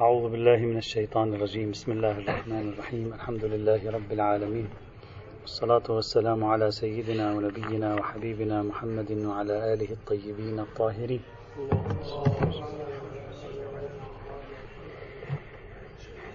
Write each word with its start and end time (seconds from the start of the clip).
أعوذ 0.00 0.30
بالله 0.30 0.56
من 0.56 0.76
الشيطان 0.76 1.34
الرجيم. 1.34 1.70
بسم 1.70 1.92
الله 1.92 2.18
الرحمن 2.18 2.72
الرحيم. 2.72 3.12
الحمد 3.14 3.44
لله 3.44 3.90
رب 3.90 4.12
العالمين. 4.12 4.68
والصلاة 5.40 5.82
والسلام 5.88 6.44
على 6.44 6.70
سيدنا 6.70 7.34
ونبينا 7.34 7.94
وحبيبنا 7.94 8.62
محمد 8.62 9.12
وعلى 9.12 9.74
آله 9.74 9.90
الطيبين 9.90 10.60
الطاهرين. 10.60 11.20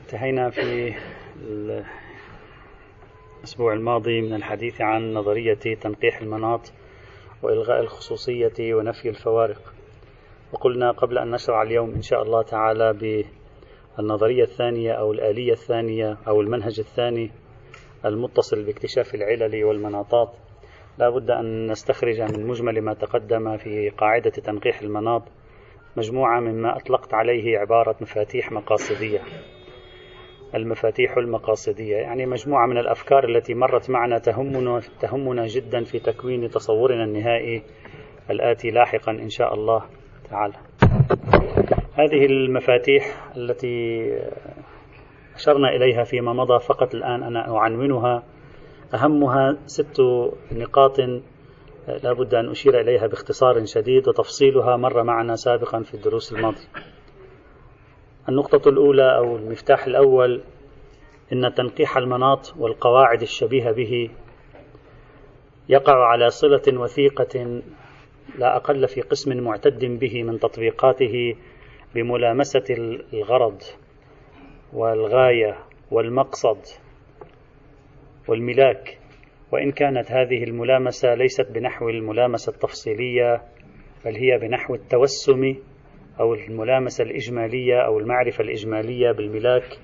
انتهينا 0.01 0.49
في 0.49 0.95
الأسبوع 3.43 3.73
الماضي 3.73 4.21
من 4.21 4.33
الحديث 4.33 4.81
عن 4.81 5.13
نظرية 5.13 5.75
تنقيح 5.81 6.21
المناط 6.21 6.71
وإلغاء 7.43 7.81
الخصوصية 7.81 8.73
ونفي 8.73 9.09
الفوارق. 9.09 9.73
وقلنا 10.53 10.91
قبل 10.91 11.17
أن 11.17 11.31
نشرع 11.31 11.61
اليوم 11.61 11.93
إن 11.93 12.01
شاء 12.01 12.23
الله 12.23 12.41
تعالى 12.41 12.93
بالنظرية 13.97 14.43
الثانية 14.43 14.91
أو 14.91 15.11
الآلية 15.11 15.51
الثانية 15.51 16.17
أو 16.27 16.41
المنهج 16.41 16.79
الثاني 16.79 17.31
المتصل 18.05 18.63
باكتشاف 18.63 19.15
العلل 19.15 19.63
والمناطات. 19.63 20.29
لا 20.97 21.09
بد 21.09 21.31
أن 21.31 21.71
نستخرج 21.71 22.21
من 22.21 22.47
مجمل 22.47 22.81
ما 22.81 22.93
تقدم 22.93 23.57
في 23.57 23.89
قاعدة 23.89 24.29
تنقيح 24.29 24.81
المناط 24.81 25.23
مجموعة 25.97 26.39
مما 26.39 26.77
أطلقت 26.77 27.13
عليه 27.13 27.57
عبارة 27.57 27.95
مفاتيح 28.01 28.51
مقاصدية. 28.51 29.19
المفاتيح 30.55 31.17
المقاصدية 31.17 31.95
يعني 31.95 32.25
مجموعة 32.25 32.67
من 32.67 32.77
الأفكار 32.77 33.29
التي 33.29 33.53
مرت 33.53 33.89
معنا 33.89 34.17
تهمنا, 34.17 34.81
تهمنا 35.01 35.47
جدا 35.47 35.83
في 35.83 35.99
تكوين 35.99 36.49
تصورنا 36.49 37.03
النهائي 37.03 37.63
الآتي 38.29 38.69
لاحقا 38.69 39.11
إن 39.11 39.29
شاء 39.29 39.53
الله 39.53 39.83
تعالى. 40.29 40.55
هذه 41.99 42.25
المفاتيح 42.25 43.31
التي 43.37 44.09
أشرنا 45.35 45.69
إليها 45.75 46.03
فيما 46.03 46.33
مضى 46.33 46.59
فقط 46.59 46.95
الآن 46.95 47.23
أنا 47.23 47.57
أعنونها. 47.57 48.23
أهمها 48.93 49.57
ست 49.65 50.01
نقاط 50.51 50.99
لا 52.03 52.13
بد 52.13 52.33
أن 52.35 52.49
أشير 52.49 52.79
إليها 52.79 53.07
باختصار 53.07 53.65
شديد 53.65 54.07
وتفصيلها 54.07 54.77
مر 54.77 55.03
معنا 55.03 55.35
سابقا 55.35 55.83
في 55.83 55.93
الدروس 55.93 56.33
الماضية. 56.33 56.67
النقطة 58.29 58.69
الأولى 58.69 59.17
أو 59.17 59.35
المفتاح 59.35 59.85
الأول 59.85 60.41
إن 61.33 61.53
تنقيح 61.53 61.97
المناط 61.97 62.53
والقواعد 62.57 63.21
الشبيهة 63.21 63.71
به 63.71 64.09
يقع 65.69 66.05
على 66.05 66.29
صلة 66.29 66.79
وثيقة 66.79 67.61
لا 68.37 68.55
أقل 68.55 68.87
في 68.87 69.01
قسم 69.01 69.43
معتد 69.43 69.85
به 69.99 70.23
من 70.23 70.39
تطبيقاته 70.39 71.35
بملامسة 71.95 72.63
الغرض 73.13 73.61
والغاية 74.73 75.55
والمقصد 75.91 76.57
والملاك. 78.27 78.97
وإن 79.51 79.71
كانت 79.71 80.11
هذه 80.11 80.43
الملامسة 80.43 81.13
ليست 81.15 81.51
بنحو 81.51 81.89
الملامسة 81.89 82.51
التفصيلية 82.51 83.41
بل 84.05 84.15
هي 84.15 84.37
بنحو 84.37 84.75
التوسم 84.75 85.55
أو 86.19 86.33
الملامسة 86.33 87.03
الإجمالية 87.03 87.85
أو 87.85 87.99
المعرفة 87.99 88.43
الإجمالية 88.43 89.11
بالملاك. 89.11 89.79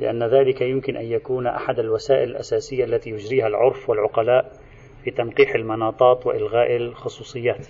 لأن 0.00 0.22
ذلك 0.22 0.60
يمكن 0.60 0.96
أن 0.96 1.04
يكون 1.04 1.46
أحد 1.46 1.78
الوسائل 1.78 2.30
الأساسية 2.30 2.84
التي 2.84 3.10
يجريها 3.10 3.46
العرف 3.46 3.90
والعقلاء 3.90 4.52
في 5.04 5.10
تنقيح 5.10 5.54
المناطات 5.54 6.26
وإلغاء 6.26 6.76
الخصوصيات. 6.76 7.66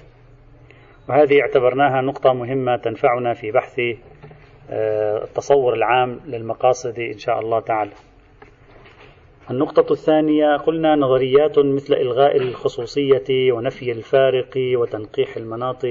وهذه 1.08 1.40
اعتبرناها 1.40 2.00
نقطة 2.00 2.32
مهمة 2.32 2.76
تنفعنا 2.76 3.34
في 3.34 3.50
بحث 3.50 3.80
آه، 4.70 5.24
التصور 5.24 5.74
العام 5.74 6.20
للمقاصد 6.26 6.98
إن 6.98 7.18
شاء 7.18 7.40
الله 7.40 7.60
تعالى. 7.60 7.90
النقطة 9.50 9.92
الثانية 9.92 10.56
قلنا 10.56 10.96
نظريات 10.96 11.58
مثل 11.58 11.94
إلغاء 11.94 12.36
الخصوصية 12.36 13.52
ونفي 13.52 13.92
الفارق 13.92 14.50
وتنقيح 14.56 15.36
المناط 15.36 15.84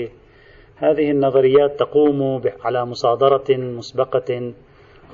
هذه 0.76 1.12
النظريات 1.12 1.80
تقوم 1.80 2.42
على 2.64 2.86
مصادرة 2.86 3.46
مسبقة 3.50 4.54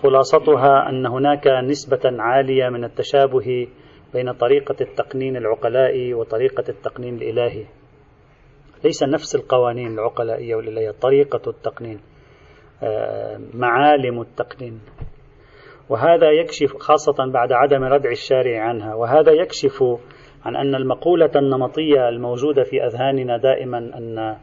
خلاصتها 0.03 0.89
أن 0.89 1.05
هناك 1.05 1.47
نسبة 1.47 2.21
عالية 2.21 2.69
من 2.69 2.83
التشابه 2.83 3.67
بين 4.13 4.31
طريقة 4.31 4.75
التقنين 4.81 5.37
العقلائي 5.37 6.13
وطريقة 6.13 6.63
التقنين 6.69 7.15
الإلهي. 7.15 7.63
ليس 8.83 9.03
نفس 9.03 9.35
القوانين 9.35 9.93
العقلائية 9.93 10.55
والإلهية 10.55 10.91
طريقة 10.91 11.49
التقنين 11.49 11.99
آه، 12.83 13.39
معالم 13.53 14.21
التقنين. 14.21 14.81
وهذا 15.89 16.31
يكشف 16.31 16.77
خاصة 16.77 17.31
بعد 17.31 17.51
عدم 17.51 17.83
ردع 17.83 18.11
الشارع 18.11 18.61
عنها 18.61 18.95
وهذا 18.95 19.31
يكشف 19.31 19.83
عن 20.45 20.55
أن 20.55 20.75
المقولة 20.75 21.31
النمطية 21.35 22.09
الموجودة 22.09 22.63
في 22.63 22.83
أذهاننا 22.85 23.37
دائما 23.37 23.77
أن 23.77 24.37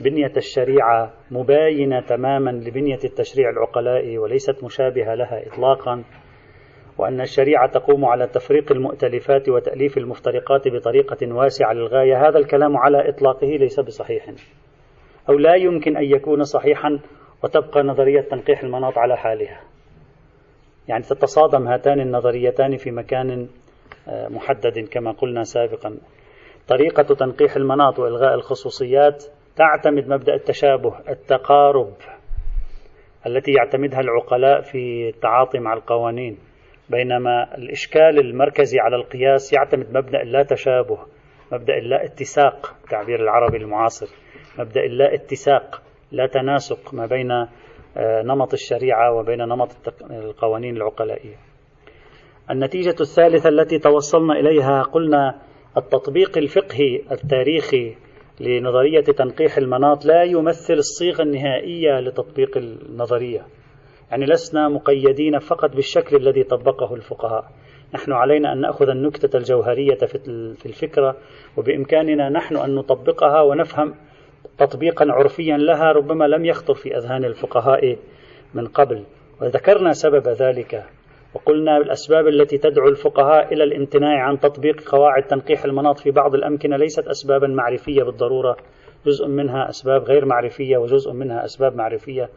بنية 0.00 0.32
الشريعة 0.36 1.12
مباينة 1.30 2.00
تماما 2.00 2.50
لبنية 2.50 2.98
التشريع 3.04 3.50
العقلائي 3.50 4.18
وليست 4.18 4.64
مشابهة 4.64 5.14
لها 5.14 5.46
إطلاقا. 5.46 6.04
وأن 6.98 7.20
الشريعة 7.20 7.70
تقوم 7.70 8.04
على 8.04 8.26
تفريق 8.26 8.72
المؤتلفات 8.72 9.48
وتأليف 9.48 9.98
المفترقات 9.98 10.68
بطريقة 10.68 11.34
واسعة 11.34 11.72
للغاية. 11.72 12.28
هذا 12.28 12.38
الكلام 12.38 12.76
على 12.76 13.08
إطلاقه 13.08 13.46
ليس 13.46 13.80
بصحيح. 13.80 14.30
أو 15.28 15.34
لا 15.34 15.54
يمكن 15.54 15.96
أن 15.96 16.04
يكون 16.04 16.44
صحيحا 16.44 17.00
وتبقى 17.44 17.82
نظرية 17.82 18.20
تنقيح 18.20 18.62
المناط 18.62 18.98
على 18.98 19.16
حالها. 19.16 19.60
يعني 20.88 21.02
تتصادم 21.02 21.68
هاتان 21.68 22.00
النظريتان 22.00 22.76
في 22.76 22.90
مكان 22.90 23.48
آه، 24.08 24.28
محدد 24.28 24.88
كما 24.90 25.12
قلنا 25.12 25.42
سابقا. 25.42 25.96
طريقة 26.68 27.02
تنقيح 27.14 27.56
المناط 27.56 27.98
وإلغاء 27.98 28.34
الخصوصيات 28.34 29.24
تعتمد 29.56 30.08
مبدأ 30.08 30.34
التشابه 30.34 30.94
التقارب 31.08 31.92
التي 33.26 33.52
يعتمدها 33.52 34.00
العقلاء 34.00 34.60
في 34.60 35.08
التعاطي 35.08 35.58
مع 35.58 35.72
القوانين. 35.72 36.38
بينما 36.88 37.56
الإشكال 37.58 38.18
المركزي 38.18 38.80
على 38.80 38.96
القياس 38.96 39.52
يعتمد 39.52 39.96
مبدأ 39.96 40.22
اللا 40.22 40.42
تشابه 40.42 40.98
مبدأ 41.52 41.78
اللا 41.78 42.04
اتساق 42.04 42.74
تعبير 42.90 43.22
العربي 43.22 43.56
المعاصر 43.56 44.06
مبدأ 44.58 44.80
اللا 44.80 45.14
اتساق 45.14 45.82
لا 46.12 46.26
تناسق 46.26 46.94
ما 46.94 47.06
بين 47.06 47.30
آه، 47.96 48.22
نمط 48.22 48.52
الشريعة 48.52 49.12
وبين 49.12 49.38
نمط 49.38 49.68
القوانين 50.10 50.76
العقلائية. 50.76 51.36
النتيجة 52.50 52.94
الثالثة 53.00 53.48
التي 53.48 53.78
توصلنا 53.78 54.34
إليها 54.34 54.82
قلنا 54.82 55.38
التطبيق 55.76 56.38
الفقهي 56.38 57.02
التاريخي 57.12 57.96
لنظرية 58.40 59.00
تنقيح 59.00 59.56
المناط 59.56 60.04
لا 60.04 60.22
يمثل 60.22 60.74
الصيغة 60.74 61.22
النهائية 61.22 62.00
لتطبيق 62.00 62.56
النظرية. 62.56 63.46
يعني 64.12 64.26
لسنا 64.26 64.68
مقيدين 64.68 65.38
فقط 65.38 65.76
بالشكل 65.76 66.16
الذي 66.16 66.42
طبقه 66.42 66.94
الفقهاء. 66.94 67.44
نحن 67.94 68.12
علينا 68.12 68.52
أن 68.52 68.60
نأخذ 68.60 68.88
النكتة 68.88 69.36
الجوهرية 69.36 69.94
في 70.54 70.66
الفكرة 70.66 71.16
وبإمكاننا 71.56 72.28
نحن 72.28 72.56
أن 72.56 72.74
نطبقها 72.74 73.42
ونفهم 73.42 73.94
تطبيقا 74.58 75.06
عرفيا 75.08 75.56
لها 75.56 75.92
ربما 75.92 76.24
لم 76.24 76.44
يخطر 76.44 76.74
في 76.74 76.96
أذهان 76.96 77.24
الفقهاء 77.24 77.96
من 78.54 78.66
قبل. 78.66 79.04
وذكرنا 79.42 79.92
سبب 79.92 80.28
ذلك 80.28 80.84
وقلنا 81.34 81.76
الأسباب 81.76 82.28
التي 82.28 82.58
تدعو 82.58 82.88
الفقهاء 82.88 83.52
إلى 83.54 83.64
الامتناع 83.64 84.22
عن 84.22 84.40
تطبيق 84.40 84.88
قواعد 84.88 85.22
تنقيح 85.22 85.64
المناط 85.64 85.98
في 85.98 86.10
بعض 86.10 86.34
الأمكنة 86.34 86.76
ليست 86.76 87.08
أسبابا 87.08 87.46
معرفية 87.46 88.02
بالضرورة 88.02 88.56
جزء 89.06 89.28
منها 89.28 89.68
أسباب 89.68 90.02
غير 90.02 90.24
معرفية 90.24 90.76
وجزء 90.76 91.12
منها 91.12 91.44
أسباب 91.44 91.76
معرفية. 91.76 92.28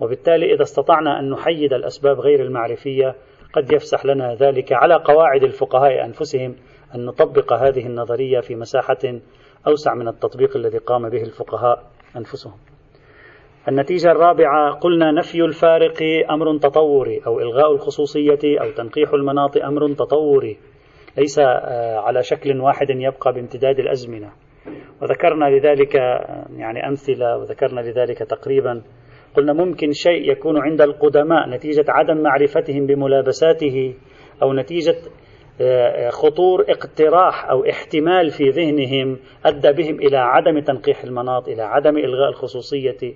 وبالتالي 0.00 0.54
إذا 0.54 0.62
استطعنا 0.62 1.20
أن 1.20 1.30
نحيد 1.30 1.72
الأسباب 1.72 2.20
غير 2.20 2.42
المعرفية 2.42 3.14
قد 3.52 3.72
يفسح 3.72 4.06
لنا 4.06 4.34
ذلك 4.34 4.72
على 4.72 4.94
قواعد 4.94 5.42
الفقهاء 5.42 6.04
أنفسهم 6.04 6.54
أن 6.94 7.04
نطبق 7.04 7.52
هذه 7.52 7.86
النظرية 7.86 8.40
في 8.40 8.54
مساحة 8.54 9.20
أوسع 9.68 9.94
من 9.94 10.08
التطبيق 10.08 10.56
الذي 10.56 10.78
قام 10.78 11.08
به 11.08 11.22
الفقهاء 11.22 11.82
أنفسهم. 12.16 12.54
النتيجة 13.68 14.10
الرابعة 14.10 14.72
قلنا 14.74 15.12
نفي 15.12 15.40
الفارق 15.40 16.02
أمر 16.30 16.58
تطوري 16.58 17.20
أو 17.26 17.40
إلغاء 17.40 17.72
الخصوصية 17.72 18.60
أو 18.60 18.70
تنقيح 18.70 19.12
المناط 19.12 19.56
أمر 19.56 19.92
تطوري 19.92 20.58
ليس 21.18 21.38
آه، 21.38 21.98
على 21.98 22.22
شكل 22.22 22.60
واحد 22.60 22.90
يبقى 22.90 23.32
بامتداد 23.32 23.78
الأزمنة 23.78 24.32
وذكرنا 25.02 25.44
لذلك 25.44 25.94
يعني 26.56 26.88
أمثلة 26.88 27.36
وذكرنا 27.36 27.80
لذلك 27.80 28.18
تقريبا 28.18 28.82
قلنا 29.36 29.52
ممكن 29.52 29.92
شيء 29.92 30.30
يكون 30.30 30.58
عند 30.58 30.80
القدماء 30.80 31.48
نتيجة 31.48 31.84
عدم 31.88 32.22
معرفتهم 32.22 32.86
بملابساته 32.86 33.94
أو 34.42 34.52
نتيجة 34.52 34.96
آه، 35.60 36.10
خطور 36.10 36.64
اقتراح 36.68 37.50
أو 37.50 37.64
احتمال 37.64 38.30
في 38.30 38.44
ذهنهم 38.48 39.18
أدى 39.44 39.72
بهم 39.72 39.94
إلى 39.94 40.16
عدم 40.16 40.58
تنقيح 40.58 41.04
المناط 41.04 41.48
إلى 41.48 41.62
عدم 41.62 41.96
إلغاء 41.98 42.28
الخصوصية. 42.28 43.14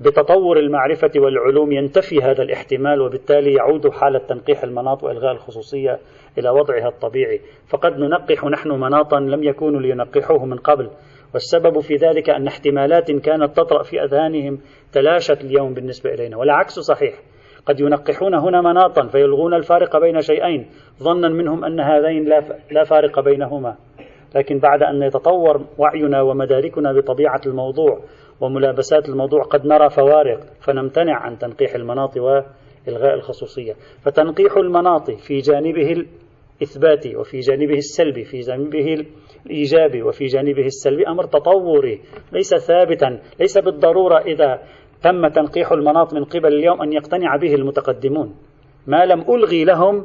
بتطور 0.00 0.58
المعرفة 0.58 1.10
والعلوم 1.16 1.72
ينتفي 1.72 2.18
هذا 2.22 2.42
الاحتمال 2.42 3.00
وبالتالي 3.00 3.52
يعود 3.52 3.88
حالة 3.88 4.18
تنقيح 4.18 4.62
المناط 4.62 5.04
وإلغاء 5.04 5.32
الخصوصية 5.32 5.98
إلى 6.38 6.50
وضعها 6.50 6.88
الطبيعي. 6.88 7.40
فقد 7.68 7.98
ننقح 7.98 8.44
نحن 8.44 8.68
مناطا 8.68 9.20
لم 9.20 9.42
يكونوا 9.42 9.80
لينقحوه 9.80 10.44
من 10.44 10.56
قبل. 10.56 10.90
والسبب 11.34 11.80
في 11.80 11.94
ذلك 11.94 12.30
أن 12.30 12.46
احتمالات 12.46 13.10
كانت 13.10 13.56
تطرأ 13.56 13.82
في 13.82 14.02
أذهانهم 14.04 14.58
تلاشت 14.92 15.44
اليوم 15.44 15.74
بالنسبة 15.74 16.10
إلينا 16.10 16.36
والعكس 16.36 16.78
صحيح. 16.78 17.14
قد 17.66 17.80
ينقحون 17.80 18.34
هنا 18.34 18.60
مناطا 18.60 19.06
فيلغون 19.06 19.54
الفارق 19.54 20.00
بين 20.00 20.20
شيئين 20.20 20.66
ظنا 21.02 21.28
منهم 21.28 21.64
أن 21.64 21.80
هذين 21.80 22.24
لا 22.70 22.84
فارق 22.84 23.20
بينهما. 23.20 23.76
لكن 24.34 24.58
بعد 24.58 24.82
أن 24.82 25.02
يتطور 25.02 25.66
وعينا 25.78 26.22
ومداركنا 26.22 26.92
بطبيعة 26.92 27.40
الموضوع 27.46 28.00
وملابسات 28.40 29.08
الموضوع 29.08 29.42
قد 29.42 29.66
نرى 29.66 29.90
فوارق 29.90 30.40
فنمتنع 30.60 31.16
عن 31.16 31.38
تنقيح 31.38 31.74
المناط 31.74 32.16
وإلغاء 32.16 33.14
الخصوصية. 33.14 33.72
فتنقيح 34.02 34.56
المناط 34.56 35.10
في 35.10 35.38
جانبه 35.38 36.06
الإثباتي 36.58 37.16
وفي 37.16 37.40
جانبه 37.40 37.74
السلبي 37.74 38.24
في 38.24 38.40
جانبه 38.40 39.04
الإيجابي 39.46 40.02
وفي 40.02 40.24
جانبه 40.26 40.66
السلبي 40.66 41.08
أمر 41.08 41.24
تطوري 41.24 42.00
ليس 42.32 42.54
ثابتا 42.54 43.20
ليس 43.40 43.58
بالضرورة 43.58 44.18
إذا 44.18 44.62
تم 45.02 45.28
تنقيح 45.28 45.72
المناط 45.72 46.14
من 46.14 46.24
قبل 46.24 46.54
اليوم 46.54 46.82
أن 46.82 46.92
يقتنع 46.92 47.36
به 47.36 47.54
المتقدمون. 47.54 48.34
ما 48.86 49.04
لم 49.04 49.20
ألغي 49.20 49.64
لهم 49.64 50.04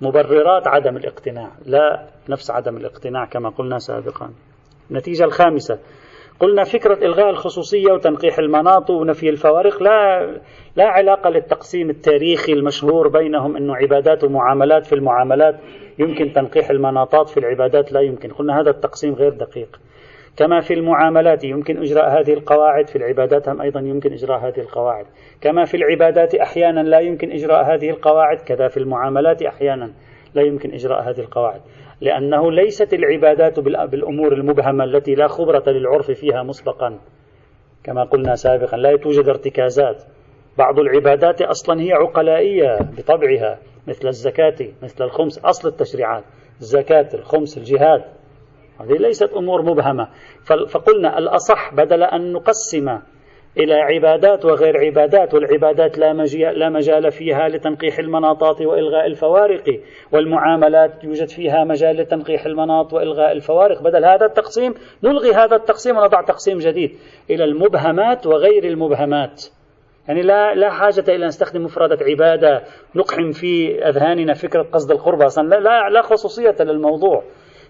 مبررات 0.00 0.68
عدم 0.68 0.96
الاقتناع 0.96 1.52
لا 1.66 2.08
نفس 2.28 2.50
عدم 2.50 2.76
الاقتناع 2.76 3.24
كما 3.24 3.48
قلنا 3.48 3.78
سابقا. 3.78 4.30
النتيجة 4.90 5.24
الخامسة 5.24 5.78
قلنا 6.40 6.64
فكرة 6.64 7.06
إلغاء 7.06 7.30
الخصوصية 7.30 7.92
وتنقيح 7.92 8.38
المناط 8.38 8.90
ونفي 8.90 9.28
الفوارق 9.28 9.82
لا 9.82 10.30
لا 10.76 10.84
علاقة 10.84 11.30
للتقسيم 11.30 11.90
التاريخي 11.90 12.52
المشهور 12.52 13.08
بينهم 13.08 13.56
أنه 13.56 13.76
عبادات 13.76 14.24
ومعاملات 14.24 14.86
في 14.86 14.94
المعاملات 14.94 15.56
يمكن 15.98 16.32
تنقيح 16.32 16.70
المناطات 16.70 17.28
في 17.28 17.40
العبادات 17.40 17.92
لا 17.92 18.00
يمكن. 18.00 18.28
قلنا 18.28 18.60
هذا 18.60 18.70
التقسيم 18.70 19.14
غير 19.14 19.32
دقيق. 19.32 19.80
كما 20.36 20.60
في 20.60 20.74
المعاملات 20.74 21.44
يمكن 21.44 21.82
إجراء 21.82 22.20
هذه 22.20 22.32
القواعد 22.32 22.88
في 22.88 22.96
العبادات 22.96 23.48
هم 23.48 23.60
أيضا 23.60 23.80
يمكن 23.80 24.12
إجراء 24.12 24.38
هذه 24.38 24.60
القواعد. 24.60 25.06
كما 25.40 25.64
في 25.64 25.76
العبادات 25.76 26.34
أحيانا 26.34 26.80
لا 26.80 27.00
يمكن 27.00 27.32
إجراء 27.32 27.74
هذه 27.74 27.90
القواعد 27.90 28.38
كذا 28.38 28.68
في 28.68 28.76
المعاملات 28.76 29.42
أحيانا 29.42 29.90
لا 30.34 30.42
يمكن 30.42 30.74
إجراء 30.74 31.10
هذه 31.10 31.20
القواعد. 31.20 31.60
لأنه 32.00 32.52
ليست 32.52 32.94
العبادات 32.94 33.60
بالأمور 33.60 34.32
المبهمة 34.32 34.84
التي 34.84 35.14
لا 35.14 35.28
خبرة 35.28 35.70
للعرف 35.70 36.10
فيها 36.10 36.42
مسبقا. 36.42 36.98
كما 37.84 38.04
قلنا 38.04 38.34
سابقا 38.34 38.76
لا 38.76 38.96
توجد 38.96 39.28
ارتكازات. 39.28 40.04
بعض 40.58 40.78
العبادات 40.78 41.42
أصلا 41.42 41.80
هي 41.80 41.92
عقلائية 41.92 42.78
بطبعها 42.98 43.58
مثل 43.86 44.08
الزكاة 44.08 44.68
مثل 44.82 45.04
الخمس 45.04 45.38
أصل 45.38 45.68
التشريعات. 45.68 46.24
الزكاة 46.60 47.08
الخمس 47.14 47.58
الجهاد. 47.58 48.04
هذه 48.80 48.92
ليست 48.92 49.32
أمور 49.32 49.62
مبهمة. 49.62 50.08
فقلنا 50.68 51.18
الأصح 51.18 51.74
بدل 51.74 52.02
أن 52.02 52.32
نقسم 52.32 52.98
إلى 53.58 53.74
عبادات 53.74 54.44
وغير 54.44 54.76
عبادات 54.78 55.34
والعبادات 55.34 55.98
لا, 55.98 56.12
لا 56.52 56.68
مجال 56.68 57.10
فيها 57.10 57.48
لتنقيح 57.48 57.98
المناطات 57.98 58.60
وإلغاء 58.60 59.06
الفوارق 59.06 59.80
والمعاملات 60.12 61.04
يوجد 61.04 61.28
فيها 61.28 61.64
مجال 61.64 61.96
لتنقيح 61.96 62.46
المناط 62.46 62.92
وإلغاء 62.92 63.32
الفوارق. 63.32 63.82
بدل 63.82 64.04
هذا 64.04 64.26
التقسيم 64.26 64.74
نلغي 65.04 65.32
هذا 65.32 65.56
التقسيم 65.56 65.96
ونضع 65.96 66.22
تقسيم 66.22 66.58
جديد 66.58 66.90
إلى 67.30 67.44
المبهمات 67.44 68.26
وغير 68.26 68.64
المبهمات. 68.64 69.44
يعني 70.08 70.22
لا 70.22 70.54
لا 70.54 70.70
حاجة 70.70 71.04
إلى 71.08 71.16
أن 71.16 71.26
نستخدم 71.26 71.64
مفردة 71.64 71.98
عبادة 72.04 72.62
نقحم 72.94 73.30
في 73.30 73.84
أذهاننا 73.88 74.34
فكرة 74.34 74.62
قصد 74.62 74.90
القربة 74.90 75.26
لا, 75.36 75.60
لا, 75.60 75.88
لا 75.90 76.02
خصوصية 76.02 76.56
للموضوع. 76.60 77.24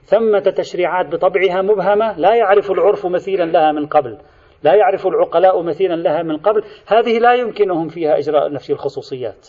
ثمة 0.05 0.41
تشريعات 0.57 1.07
بطبعها 1.07 1.63
مبهمة 1.63 2.19
لا 2.19 2.35
يعرف 2.35 2.71
العرف 2.71 3.07
مثيلا 3.07 3.45
لها 3.45 3.73
من 3.73 3.87
قبل. 3.87 4.19
لا 4.63 4.75
يعرف 4.75 5.07
العقلاء 5.07 5.63
مثيلا 5.63 5.95
لها 5.95 6.23
من 6.23 6.37
قبل. 6.37 6.63
هذه 6.87 7.19
لا 7.19 7.35
يمكنهم 7.35 7.89
فيها 7.89 8.19
إجراء 8.19 8.53
نفي 8.53 8.73
الخصوصيات 8.73 9.49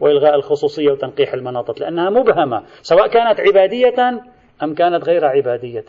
وإلغاء 0.00 0.34
الخصوصية 0.34 0.90
وتنقيح 0.90 1.34
المناطق 1.34 1.80
لأنها 1.80 2.10
مبهمة 2.10 2.62
سواء 2.82 3.06
كانت 3.06 3.40
عبادية 3.40 4.20
أم 4.62 4.74
كانت 4.74 5.04
غير 5.04 5.24
عبادية. 5.24 5.84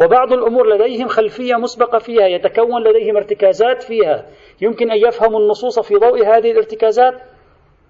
وبعض 0.00 0.32
الأمور 0.32 0.68
لديهم 0.74 1.08
خلفية 1.08 1.54
مسبقة 1.54 1.98
فيها 1.98 2.26
يتكون 2.26 2.82
لديهم 2.82 3.16
ارتكازات 3.16 3.82
فيها. 3.82 4.26
يمكن 4.60 4.90
أن 4.90 4.98
يفهموا 4.98 5.40
النصوص 5.40 5.78
في 5.78 5.94
ضوء 5.94 6.26
هذه 6.26 6.50
الارتكازات. 6.50 7.14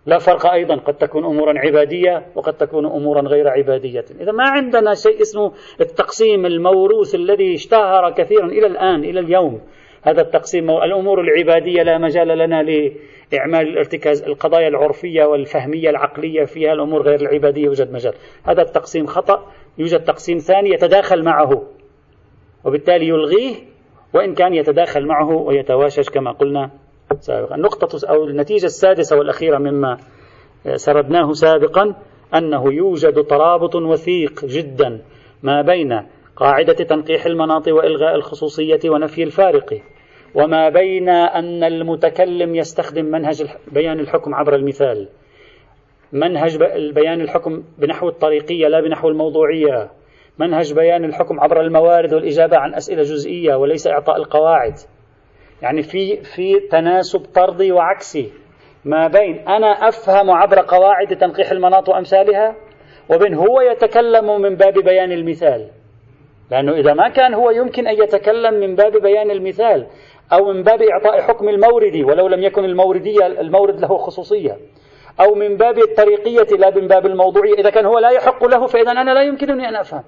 لا 0.06 0.18
فرق 0.18 0.46
أيضا 0.46 0.76
قد 0.76 0.94
تكون 0.94 1.24
أمورا 1.24 1.58
عبادية 1.58 2.26
وقد 2.34 2.52
تكون 2.52 2.86
أمورا 2.86 3.20
غير 3.22 3.48
عبادية. 3.48 4.04
إذا 4.20 4.32
ما 4.32 4.44
عندنا 4.44 4.94
شيء 4.94 5.20
اسمه 5.20 5.52
التقسيم 5.80 6.46
الموروث 6.46 7.14
الذي 7.14 7.54
اشتهر 7.54 8.10
كثيرا 8.10 8.46
إلى 8.46 8.66
الآن 8.66 9.04
إلى 9.04 9.20
اليوم. 9.20 9.60
هذا 10.08 10.20
التقسيم 10.20 10.70
الأمور 10.70 11.20
العبادية 11.20 11.82
لا 11.82 11.98
مجال 11.98 12.28
لنا 12.28 12.62
لإعمال 12.62 13.68
الارتكاز 13.68 14.22
القضايا 14.22 14.68
العرفية 14.68 15.24
والفهمية 15.24 15.90
العقلية 15.90 16.44
فيها 16.44 16.72
الأمور 16.72 17.02
غير 17.02 17.20
العبادية 17.20 17.64
يوجد 17.64 17.92
مجال. 17.92 18.14
هذا 18.44 18.62
التقسيم 18.62 19.06
خطأ 19.06 19.46
يوجد 19.78 20.04
تقسيم 20.04 20.38
ثاني 20.38 20.70
يتداخل 20.70 21.24
معه 21.24 21.62
وبالتالي 22.64 23.08
يلغيه 23.08 23.54
وإن 24.14 24.34
كان 24.34 24.54
يتداخل 24.54 25.06
معه 25.06 25.30
ويتواشش 25.30 26.10
كما 26.10 26.32
قلنا 26.32 26.70
سابقا. 27.20 27.54
النقطة 27.54 28.08
أو 28.08 28.24
النتيجة 28.24 28.66
السادسة 28.66 29.16
والأخيرة 29.16 29.58
مما 29.58 29.98
سردناه 30.74 31.32
سابقا 31.32 31.94
أنه 32.34 32.72
يوجد 32.72 33.24
ترابط 33.24 33.74
وثيق 33.74 34.44
جدا 34.44 35.00
ما 35.42 35.62
بين 35.62 36.02
قاعدة 36.36 36.72
تنقيح 36.72 37.26
المناط 37.26 37.68
وإلغاء 37.68 38.14
الخصوصية 38.14 38.80
ونفي 38.86 39.22
الفارق. 39.22 39.82
وما 40.34 40.68
بين 40.68 41.08
أن 41.08 41.64
المتكلم 41.64 42.54
يستخدم 42.54 43.04
منهج 43.04 43.44
بيان 43.72 44.00
الحكم 44.00 44.34
عبر 44.34 44.54
المثال. 44.54 45.08
منهج 46.12 46.58
بيان 46.94 47.20
الحكم 47.20 47.62
بنحو 47.78 48.08
الطريقية 48.08 48.68
لا 48.68 48.80
بنحو 48.80 49.08
الموضوعية. 49.08 49.90
منهج 50.38 50.74
بيان 50.74 51.04
الحكم 51.04 51.40
عبر 51.40 51.60
الموارد 51.60 52.14
والإجابة 52.14 52.56
عن 52.56 52.74
أسئلة 52.74 53.02
جزئية 53.02 53.54
وليس 53.54 53.86
إعطاء 53.86 54.16
القواعد. 54.16 54.74
يعني 55.62 55.82
في 55.82 56.16
في 56.16 56.54
تناسب 56.70 57.20
طردي 57.20 57.72
وعكسي. 57.72 58.32
ما 58.84 59.06
بين 59.06 59.48
أنا 59.48 59.66
أفهم 59.66 60.30
عبر 60.30 60.60
قواعد 60.68 61.16
تنقيح 61.16 61.50
المناط 61.50 61.88
وأمثالها 61.88 62.56
وبين 63.10 63.34
هو 63.34 63.60
يتكلم 63.60 64.40
من 64.40 64.56
باب 64.56 64.74
بيان 64.74 65.12
المثال. 65.12 65.70
لأنه 66.50 66.72
إذا 66.72 66.94
ما 66.94 67.08
كان 67.08 67.34
هو 67.34 67.50
يمكن 67.50 67.86
أن 67.86 68.02
يتكلم 68.02 68.54
من 68.54 68.74
باب 68.74 68.92
بيان 69.02 69.30
المثال 69.30 69.86
أو 70.32 70.52
من 70.52 70.62
باب 70.62 70.82
إعطاء 70.82 71.20
حكم 71.20 71.48
الموردي 71.48 72.04
ولو 72.04 72.28
لم 72.28 72.42
يكن 72.42 72.64
الموردية 72.64 73.26
المورد 73.26 73.80
له 73.80 73.98
خصوصية. 73.98 74.56
أو 75.20 75.34
من 75.34 75.56
باب 75.56 75.78
الطريقية 75.78 76.56
لا 76.56 76.70
من 76.70 76.88
باب 76.88 77.06
الموضوعية 77.06 77.54
إذا 77.54 77.70
كان 77.70 77.86
هو 77.86 77.98
لا 77.98 78.10
يحق 78.10 78.44
له 78.44 78.66
فإذا 78.66 78.90
أنا 78.90 79.14
لا 79.14 79.22
يمكنني 79.22 79.68
أن 79.68 79.76
أفهم. 79.76 80.02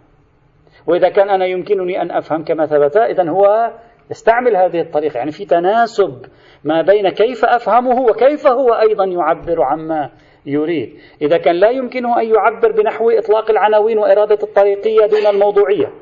وإذا 0.87 1.09
كان 1.09 1.31
أنا 1.31 1.47
يمكنني 1.47 2.03
أن 2.03 2.11
أفهم 2.11 2.45
كما 2.45 2.67
ثبت 2.67 2.97
إذا 2.97 3.31
هو 3.31 3.73
يستعمل 4.11 4.57
هذه 4.57 4.81
الطريقة. 4.81 5.19
يعني 5.19 5.31
في 5.31 5.45
تناسب 5.45 6.27
ما 6.65 6.83
بين 6.83 7.09
كيف 7.09 7.45
أفهمه 7.45 8.01
وكيف 8.01 8.47
هو 8.47 8.69
أيضا 8.69 9.05
يعبر 9.05 9.63
عما 9.63 10.11
يريد. 10.47 10.99
إذا 11.23 11.37
كان 11.37 11.55
لا 11.55 11.71
يمكنه 11.71 12.21
أن 12.21 12.35
يعبر 12.35 12.73
بنحو 12.73 13.11
إطلاق 13.11 13.51
العناوين 13.51 13.99
وإرادة 13.99 14.39
الطريقية 14.43 15.07
دون 15.07 15.27
الموضوعية. 15.27 15.93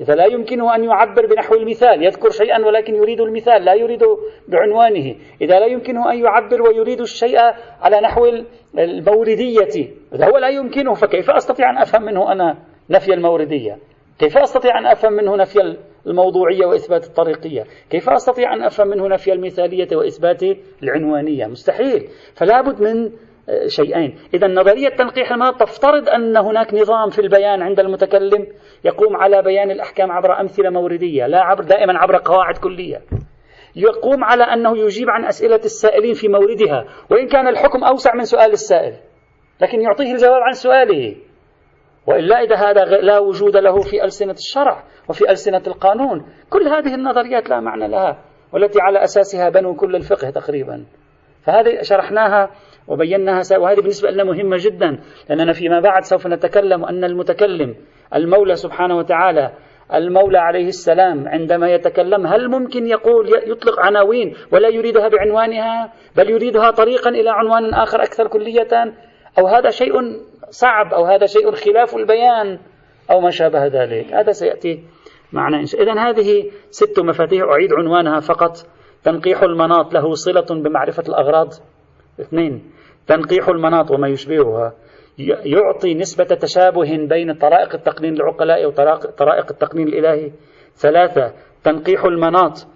إذا 0.00 0.14
لا 0.14 0.26
يمكنه 0.26 0.74
أن 0.74 0.84
يعبر 0.84 1.26
بنحو 1.26 1.54
المثال 1.54 2.04
يذكر 2.04 2.30
شيئا 2.30 2.66
ولكن 2.66 2.94
يريد 2.94 3.20
المثال 3.20 3.64
لا 3.64 3.74
يريد 3.74 4.02
بعنوانه. 4.48 5.14
إذا 5.40 5.58
لا 5.58 5.66
يمكنه 5.66 6.12
أن 6.12 6.18
يعبر 6.18 6.62
ويريد 6.62 7.00
الشيء 7.00 7.38
على 7.80 8.00
نحو 8.00 8.26
الموردية 8.78 9.90
إذا 10.14 10.26
هو 10.26 10.38
لا 10.38 10.48
يمكنه 10.48 10.94
فكيف 10.94 11.30
أستطيع 11.30 11.70
أن 11.70 11.78
أفهم 11.78 12.02
منه 12.02 12.32
أنا 12.32 12.58
نفي 12.90 13.14
الموردية؟ 13.14 13.78
كيف 14.18 14.38
أستطيع 14.38 14.78
أن 14.78 14.86
أفهم 14.86 15.12
منه 15.12 15.36
نفي 15.36 15.76
الموضوعية 16.06 16.66
وإثبات 16.66 17.06
الطريقية؟ 17.06 17.64
كيف 17.90 18.10
أستطيع 18.10 18.54
أن 18.54 18.62
أفهم 18.62 18.88
منه 18.88 19.08
نفي 19.08 19.32
المثالية 19.32 19.96
وإثبات 19.96 20.42
العنوانية؟ 20.82 21.46
مستحيل. 21.46 22.08
فلا 22.34 22.60
بد 22.60 22.82
من 22.82 23.10
شيئين. 23.66 24.18
إذا 24.34 24.46
نظرية 24.46 24.88
تنقيح 24.88 25.32
المناط 25.32 25.60
تفترض 25.60 26.08
أن 26.08 26.36
هناك 26.36 26.74
نظام 26.74 27.10
في 27.10 27.18
البيان 27.18 27.62
عند 27.62 27.80
المتكلم 27.80 28.46
يقوم 28.84 29.16
على 29.16 29.42
بيان 29.42 29.70
الأحكام 29.70 30.12
عبر 30.12 30.40
أمثلة 30.40 30.70
موردية 30.70 31.26
لا 31.26 31.40
عبر 31.40 31.64
دائما 31.64 31.98
عبر 31.98 32.16
قواعد 32.16 32.56
كلية. 32.56 33.00
يقوم 33.76 34.24
على 34.24 34.44
أنه 34.44 34.78
يجيب 34.78 35.10
عن 35.10 35.24
أسئلة 35.24 35.60
السائلين 35.64 36.14
في 36.14 36.28
موردها 36.28 36.84
وإن 37.10 37.28
كان 37.28 37.48
الحكم 37.48 37.84
أوسع 37.84 38.14
من 38.14 38.24
سؤال 38.24 38.52
السائل 38.52 38.94
لكن 39.60 39.80
يعطيه 39.80 40.12
الجواب 40.12 40.42
عن 40.42 40.52
سؤاله. 40.52 41.16
وإلا 42.06 42.42
إذا 42.42 42.56
هذا 42.56 42.84
لا 42.84 43.18
وجود 43.18 43.56
له 43.56 43.80
في 43.80 44.04
ألسنة 44.04 44.32
الشرع 44.32 44.84
وفي 45.08 45.30
ألسنة 45.30 45.62
القانون. 45.66 46.26
كل 46.50 46.68
هذه 46.68 46.94
النظريات 46.94 47.50
لا 47.50 47.60
معنى 47.60 47.88
لها 47.88 48.24
والتي 48.52 48.80
على 48.80 49.04
أساسها 49.04 49.48
بنوا 49.48 49.74
كل 49.74 49.96
الفقه 49.96 50.30
تقريبا. 50.30 50.84
فهذه 51.44 51.82
شرحناها 51.82 52.50
وبيناها 52.88 53.42
وهذه 53.58 53.76
بالنسبة 53.76 54.10
لنا 54.10 54.24
مهمة 54.24 54.56
جدا 54.60 54.98
لأننا 55.28 55.52
فيما 55.52 55.80
بعد 55.80 56.04
سوف 56.04 56.26
نتكلم 56.26 56.84
أن 56.84 57.04
المتكلم 57.04 57.74
المولى 58.14 58.56
سبحانه 58.56 58.96
وتعالى 58.96 59.52
المولى 59.94 60.38
عليه 60.38 60.68
السلام 60.68 61.28
عندما 61.28 61.70
يتكلم 61.70 62.26
هل 62.26 62.48
ممكن 62.50 62.86
يقول 62.86 63.28
يطلق 63.28 63.80
عناوين 63.80 64.34
ولا 64.52 64.68
يريدها 64.68 65.08
بعنوانها؟ 65.08 65.92
بل 66.16 66.30
يريدها 66.30 66.70
طريقا 66.70 67.10
إلى 67.10 67.30
عنوان 67.30 67.74
آخر 67.74 68.02
أكثر 68.02 68.28
كلية؟ 68.28 68.94
أو 69.38 69.46
هذا 69.46 69.70
شيء 69.70 69.94
صعب 70.50 70.94
أو 70.94 71.04
هذا 71.04 71.26
شيء 71.26 71.52
خلاف 71.52 71.96
البيان؟ 71.96 72.58
أو 73.10 73.20
ما 73.20 73.30
شابه 73.30 73.66
ذلك؟ 73.66 74.12
هذا 74.12 74.32
سيأتي 74.32 74.84
معنا 75.32 75.58
إذا 75.58 75.92
هذه 75.92 76.50
ست 76.70 77.00
مفاتيح 77.00 77.42
أعيد 77.42 77.72
عنوانها 77.72 78.20
فقط. 78.20 78.56
تنقيح 79.04 79.42
المناط 79.42 79.94
له 79.94 80.14
صلة 80.14 80.62
بمعرفة 80.62 81.02
الأغراض. 81.08 81.48
اثنين 82.20 82.70
تنقيح 83.08 83.48
المناط 83.48 83.90
وما 83.90 84.08
يشبهها. 84.08 84.72
يعطي 85.44 85.94
نسبة 85.94 86.24
تشابه 86.24 86.96
بين 86.96 87.34
طرائق 87.34 87.74
التقنين 87.74 88.14
العقلاء 88.14 88.66
وطرائق 88.66 89.46
التقنين 89.50 89.88
الإلهي. 89.88 90.32
ثلاثة 90.74 91.32
تنقيح 91.64 92.04
المناط. 92.04 92.66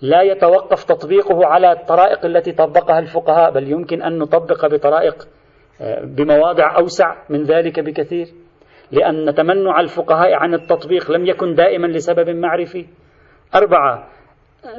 لا 0.00 0.22
يتوقف 0.22 0.84
تطبيقه 0.84 1.46
على 1.46 1.72
الطرائق 1.72 2.24
التي 2.24 2.52
طبقها 2.52 2.98
الفقهاء 2.98 3.50
بل 3.52 3.70
يمكن 3.70 4.02
أن 4.02 4.18
نطبق 4.18 4.66
بطرائق 4.66 5.28
آه، 5.80 6.04
بمواضع 6.04 6.78
أوسع 6.78 7.16
من 7.30 7.42
ذلك 7.42 7.80
بكثير. 7.80 8.26
لأن 8.92 9.34
تمنع 9.34 9.80
الفقهاء 9.80 10.32
عن 10.32 10.54
التطبيق 10.54 11.10
لم 11.10 11.26
يكن 11.26 11.54
دائما 11.54 11.86
لسبب 11.86 12.30
معرفي. 12.30 12.86
أربعة 13.54 14.08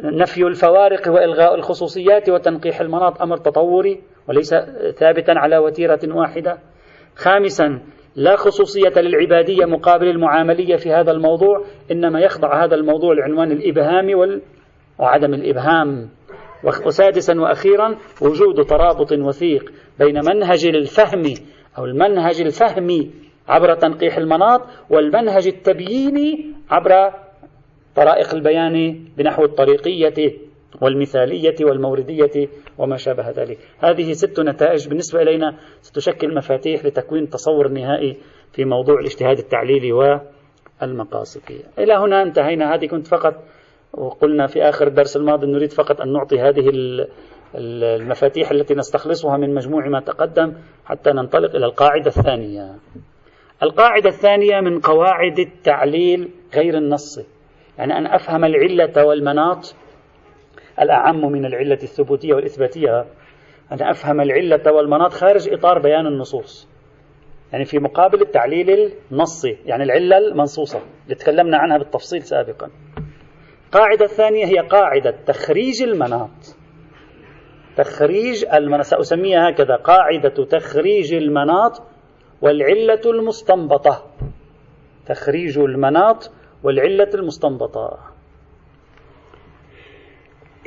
نفي 0.03 0.43
الفوارق 0.43 1.07
وإلغاء 1.07 1.55
الخصوصيات 1.55 2.29
وتنقيح 2.29 2.81
المناط 2.81 3.21
أمر 3.21 3.37
تطوري. 3.37 4.01
وليس 4.29 4.55
ثابتا 4.99 5.31
على 5.31 5.57
وتيرة 5.57 5.99
واحدة. 6.05 6.57
خامسا 7.15 7.81
لا 8.15 8.35
خصوصية 8.35 9.01
للعبادية 9.01 9.65
مقابل 9.65 10.07
المعاملية 10.07 10.75
في 10.75 10.91
هذا 10.91 11.11
الموضوع 11.11 11.65
إنما 11.91 12.19
يخضع 12.19 12.63
هذا 12.63 12.75
الموضوع 12.75 13.13
لعنوان 13.13 13.51
الإبهام 13.51 14.41
وعدم 14.99 15.33
الإبهام. 15.33 16.09
وسادسا 16.85 17.39
وأخيرا 17.39 17.97
وجود 18.21 18.65
ترابط 18.65 19.11
وثيق 19.11 19.71
بين 19.99 20.15
منهج 20.25 20.65
الفهم 20.65 21.23
أو 21.77 21.85
المنهج 21.85 22.41
الفهمي 22.41 23.11
عبر 23.47 23.73
تنقيح 23.73 24.17
المناط 24.17 24.61
والمنهج 24.89 25.47
التبييني 25.47 26.53
عبر 26.69 27.13
طرائق 27.95 28.35
البيان 28.35 29.05
بنحو 29.17 29.43
الطريقية. 29.43 30.44
والمثالية 30.81 31.55
والموردية 31.61 32.49
وما 32.77 32.97
شابه 32.97 33.29
ذلك. 33.29 33.57
هذه 33.79 34.11
ست 34.11 34.39
نتائج 34.39 34.87
بالنسبة 34.87 35.21
إلينا 35.21 35.57
ستشكل 35.81 36.35
مفاتيح 36.35 36.85
لتكوين 36.85 37.29
تصور 37.29 37.67
نهائي 37.67 38.17
في 38.53 38.65
موضوع 38.65 38.99
الاجتهاد 38.99 39.37
التعليلي 39.37 39.91
والمقاصدي 40.81 41.61
إلى 41.79 41.93
هنا 41.93 42.21
انتهينا. 42.21 42.75
هذه 42.75 42.85
كنت 42.85 43.07
فقط 43.07 43.33
وقلنا 43.93 44.47
في 44.47 44.63
آخر 44.63 44.87
الدرس 44.87 45.17
الماضي 45.17 45.47
نريد 45.47 45.71
فقط 45.71 46.01
أن 46.01 46.13
نعطي 46.13 46.39
هذه 46.39 46.71
المفاتيح 47.55 48.51
التي 48.51 48.73
نستخلصها 48.75 49.37
من 49.37 49.53
مجموع 49.53 49.87
ما 49.87 49.99
تقدم 49.99 50.53
حتى 50.85 51.11
ننطلق 51.11 51.55
إلى 51.55 51.65
القاعدة 51.65 52.07
الثانية. 52.07 52.75
القاعدة 53.63 54.09
الثانية 54.09 54.59
من 54.59 54.79
قواعد 54.79 55.39
التعليل 55.39 56.29
غير 56.55 56.77
النصي 56.77 57.25
يعني 57.77 57.97
أن 57.97 58.05
أفهم 58.07 58.45
العلة 58.45 59.05
والمناط 59.05 59.75
الأعم 60.81 61.31
من 61.31 61.45
العلة 61.45 61.79
الثبوتية 61.83 62.33
والإثباتية. 62.33 63.05
أن 63.71 63.81
أفهم 63.81 64.21
العلة 64.21 64.71
والمناط 64.71 65.13
خارج 65.13 65.53
إطار 65.53 65.79
بيان 65.79 66.07
النصوص. 66.07 66.69
يعني 67.53 67.65
في 67.65 67.79
مقابل 67.79 68.21
التعليل 68.21 68.91
النصي 69.11 69.57
يعني 69.65 69.83
العلة 69.83 70.17
المنصوصة. 70.17 70.79
اللي 71.03 71.15
تكلمنا 71.15 71.57
عنها 71.57 71.77
بالتفصيل 71.77 72.21
سابقا. 72.21 72.69
القاعدة 73.65 74.05
الثانية 74.05 74.45
هي 74.45 74.59
قاعدة 74.59 75.15
تخريج 75.25 75.83
المناط. 75.83 76.55
تخريج 77.77 78.45
المناط 78.53 78.85
سأسميها 78.85 79.49
هكذا. 79.49 79.75
قاعدة 79.75 80.45
تخريج 80.45 81.13
المناط 81.13 81.81
والعلة 82.41 83.01
المستنبطة. 83.05 84.05
تخريج 85.05 85.59
المناط 85.59 86.31
والعلة 86.63 87.09
المستنبطة. 87.13 88.14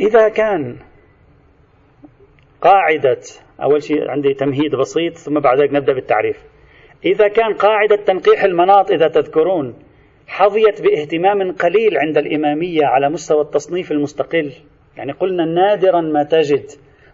إذا 0.00 0.28
كان 0.28 0.76
قاعدة 2.60 3.20
أول 3.62 3.82
شيء 3.82 4.10
عندي 4.10 4.34
تمهيد 4.34 4.74
بسيط 4.74 5.16
ثم 5.16 5.40
بعد 5.40 5.60
ذلك 5.60 5.72
نبدأ 5.72 5.92
بالتعريف. 5.92 6.44
إذا 7.04 7.28
كان 7.28 7.54
قاعدة 7.54 7.96
تنقيح 7.96 8.44
المناط 8.44 8.90
إذا 8.90 9.08
تذكرون 9.08 9.74
حظيت 10.26 10.82
باهتمام 10.82 11.52
قليل 11.52 11.98
عند 11.98 12.18
الإمامية 12.18 12.84
على 12.84 13.08
مستوى 13.10 13.40
التصنيف 13.40 13.92
المستقل. 13.92 14.52
يعني 14.96 15.12
قلنا 15.12 15.44
نادرا 15.44 16.00
ما 16.00 16.22
تجد 16.22 16.66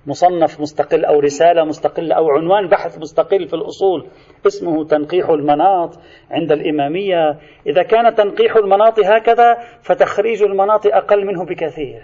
مصنف 0.06 0.60
مستقل 0.60 1.04
أو 1.04 1.20
رسالة 1.20 1.64
مستقلة 1.64 2.14
أو 2.14 2.30
عنوان 2.30 2.68
بحث 2.68 2.98
مستقل 2.98 3.48
في 3.48 3.54
الأصول 3.54 4.06
اسمه 4.46 4.84
تنقيح 4.84 5.28
المناط 5.28 5.98
عند 6.30 6.52
الإمامية. 6.52 7.38
إذا 7.66 7.82
كان 7.82 8.14
تنقيح 8.14 8.56
المناط 8.56 9.00
هكذا 9.00 9.56
فتخريج 9.82 10.42
المناط 10.42 10.86
أقل 10.86 11.26
منه 11.26 11.44
بكثير. 11.44 12.02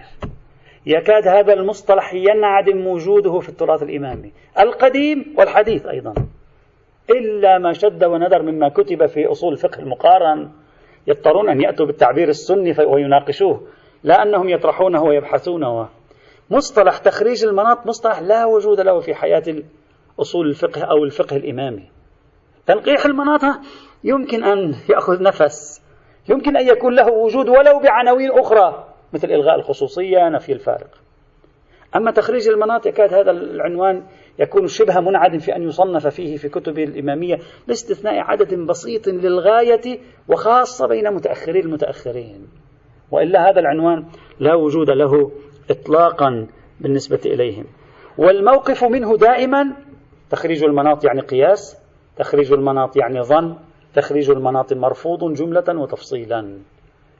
يكاد 0.86 1.28
هذا 1.28 1.52
المصطلح 1.52 2.14
ينعدم 2.14 2.86
وجوده 2.86 3.40
في 3.40 3.48
التراث 3.48 3.82
الإمامي. 3.82 4.32
القديم 4.58 5.34
والحديث 5.38 5.86
أيضا. 5.86 6.14
إلا 7.10 7.58
ما 7.58 7.72
شد 7.72 8.04
وندر 8.04 8.42
مما 8.42 8.68
كتب 8.68 9.06
في 9.06 9.26
أصول 9.26 9.52
الفقه 9.52 9.78
المقارن. 9.78 10.50
يضطرون 11.06 11.48
أن 11.48 11.60
يأتوا 11.60 11.86
بالتعبير 11.86 12.28
السني 12.28 12.74
ويناقشوه. 12.86 13.66
لا 14.02 14.22
أنهم 14.22 14.48
يطرحونه 14.48 15.02
ويبحثونه. 15.02 15.88
مصطلح 16.50 16.98
تخريج 16.98 17.44
المناط 17.44 17.86
مصطلح 17.86 18.20
لا 18.20 18.44
وجود 18.44 18.80
له 18.80 19.00
في 19.00 19.14
حياة 19.14 19.42
أصول 20.20 20.48
الفقه 20.48 20.82
أو 20.82 21.04
الفقه 21.04 21.36
الإمامي. 21.36 21.90
تنقيح 22.66 23.04
المناط 23.04 23.40
يمكن 24.04 24.44
أن 24.44 24.74
يأخذ 24.90 25.22
نفس. 25.22 25.82
يمكن 26.28 26.56
أن 26.56 26.68
يكون 26.68 26.94
له 26.94 27.12
وجود 27.12 27.48
ولو 27.48 27.78
بعناوين 27.78 28.30
أخرى. 28.30 28.89
مثل 29.12 29.30
إلغاء 29.30 29.54
الخصوصية 29.54 30.28
نفي 30.28 30.52
الفارق. 30.52 30.90
أما 31.96 32.10
تخريج 32.10 32.48
المناط 32.48 32.86
يكاد 32.86 33.14
هذا 33.14 33.30
العنوان 33.30 34.02
يكون 34.38 34.66
شبه 34.66 35.00
منعدم 35.00 35.38
في 35.38 35.56
أن 35.56 35.62
يصنف 35.62 36.06
فيه 36.06 36.36
في 36.36 36.48
كتب 36.48 36.78
الإمامية 36.78 37.38
لاستثناء 37.66 38.14
عدد 38.18 38.54
بسيط 38.54 39.08
للغاية 39.08 39.98
وخاصة 40.28 40.86
بين 40.86 41.14
متأخري 41.14 41.60
المتأخرين. 41.60 42.48
وإلا 43.10 43.50
هذا 43.50 43.60
العنوان 43.60 44.04
لا 44.40 44.54
وجود 44.54 44.90
له 44.90 45.30
إطلاقا 45.70 46.46
بالنسبة 46.80 47.20
إليهم. 47.26 47.64
والموقف 48.18 48.84
منه 48.84 49.16
دائما 49.16 49.72
تخريج 50.30 50.64
المناط 50.64 51.04
يعني 51.04 51.20
قياس 51.20 51.76
تخريج 52.16 52.52
المناط 52.52 52.96
يعني 52.96 53.22
ظن 53.22 53.56
تخريج 53.94 54.30
المناط 54.30 54.72
مرفوض 54.72 55.32
جملة 55.32 55.64
وتفصيلا. 55.68 56.58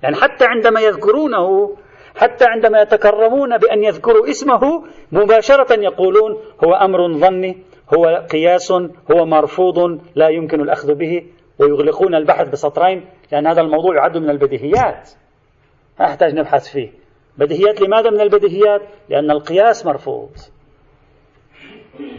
يعني 0.03 0.17
حتى 0.17 0.45
عندما 0.45 0.81
يذكرونه 0.81 1.77
حتى 2.17 2.45
عندما 2.45 2.81
يتكرمون 2.81 3.59
بأن 3.59 3.85
يذكروا 3.85 4.31
اسمه 4.31 4.61
مباشرة 5.13 5.81
يقولون 5.81 6.33
هو 6.65 6.75
أمر 6.75 7.13
ظني 7.13 7.59
هو 7.95 8.27
قياس 8.31 8.73
هو 9.13 9.25
مرفوض 9.27 10.01
لا 10.15 10.29
يمكن 10.29 10.61
الأخذ 10.61 10.95
به 10.95 11.27
ويغلقون 11.59 12.15
البحث 12.15 12.49
بسطرين 12.49 13.05
لأن 13.33 13.47
هذا 13.47 13.61
الموضوع 13.61 13.97
يعد 13.97 14.17
من 14.17 14.31
البديهيات. 14.31 15.11
لا 16.01 16.07
أحتاج 16.07 16.35
نبحث 16.35 16.73
فيه. 16.73 16.91
بديهيات 17.39 17.81
لماذا 17.81 18.11
من 18.11 18.21
البديهيات؟ 18.21 18.81
لأن 19.09 19.31
القياس 19.31 19.87
مرفوض. 19.87 20.31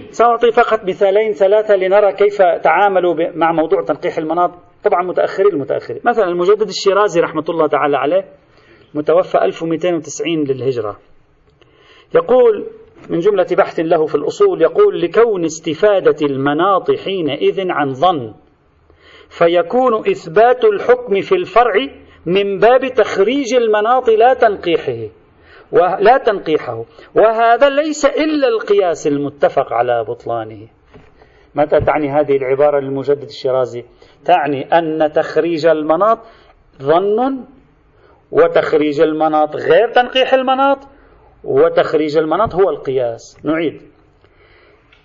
سأعطي 0.09 0.51
فقط 0.51 0.83
مثالين 0.83 1.31
ثلاثة 1.31 1.75
لنرى 1.75 2.13
كيف 2.13 2.37
تعاملوا 2.63 3.15
مع 3.35 3.51
موضوع 3.51 3.83
تنقيح 3.83 4.17
المناط. 4.17 4.51
طبعا 4.83 5.03
متأخرين 5.03 5.53
المتأخرين. 5.53 6.01
مثلا 6.05 6.25
المجدد 6.25 6.67
الشيرازي 6.67 7.21
رحمة 7.21 7.45
الله 7.49 7.67
تعالى 7.67 7.97
عليه 7.97 8.25
متوفى 8.93 9.37
1290 9.37 10.43
للهجرة. 10.43 10.99
يقول 12.15 12.67
من 13.09 13.19
جملة 13.19 13.47
بحث 13.57 13.79
له 13.79 14.05
في 14.05 14.15
الأصول 14.15 14.61
يقول 14.61 15.01
لكون 15.01 15.45
استفادة 15.45 16.25
المناط 16.25 16.91
حينئذ 16.91 17.71
عن 17.71 17.93
ظن 17.93 18.33
فيكون 19.29 20.09
إثبات 20.09 20.65
الحكم 20.65 21.21
في 21.21 21.35
الفرع 21.35 21.73
من 22.25 22.59
باب 22.59 22.87
تخريج 22.87 23.53
المناط 23.53 24.09
لا 24.09 24.33
تنقيحه 24.33 25.07
ولا 25.71 26.17
تنقيحه. 26.17 26.85
وهذا 27.15 27.69
ليس 27.69 28.05
إلا 28.05 28.47
القياس 28.47 29.07
المتفق 29.07 29.73
على 29.73 30.03
بطلانه. 30.03 30.67
متى 31.55 31.79
تعني 31.79 32.09
هذه 32.09 32.37
العبارة 32.37 32.79
للمجدد 32.79 33.23
الشيرازي؟ 33.23 33.85
تعني 34.25 34.63
أن 34.63 35.11
تخريج 35.11 35.65
المناط 35.65 36.19
ظن 36.81 37.45
وتخريج 38.31 39.01
المناط 39.01 39.55
غير 39.55 39.89
تنقيح 39.93 40.33
المناط 40.33 40.77
وتخريج 41.43 42.17
المناط 42.17 42.55
هو 42.55 42.69
القياس. 42.69 43.37
نعيد. 43.43 43.81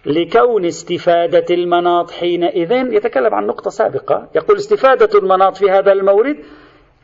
لكون 0.07 0.65
استفادة 0.65 1.55
المناط 1.55 2.11
حينئذ 2.11 2.73
يتكلم 2.73 3.35
عن 3.35 3.47
نقطة 3.47 3.71
سابقة. 3.71 4.29
يقول 4.35 4.57
استفادة 4.57 5.19
المناط 5.19 5.57
في 5.57 5.71
هذا 5.71 5.93
المورد 5.93 6.37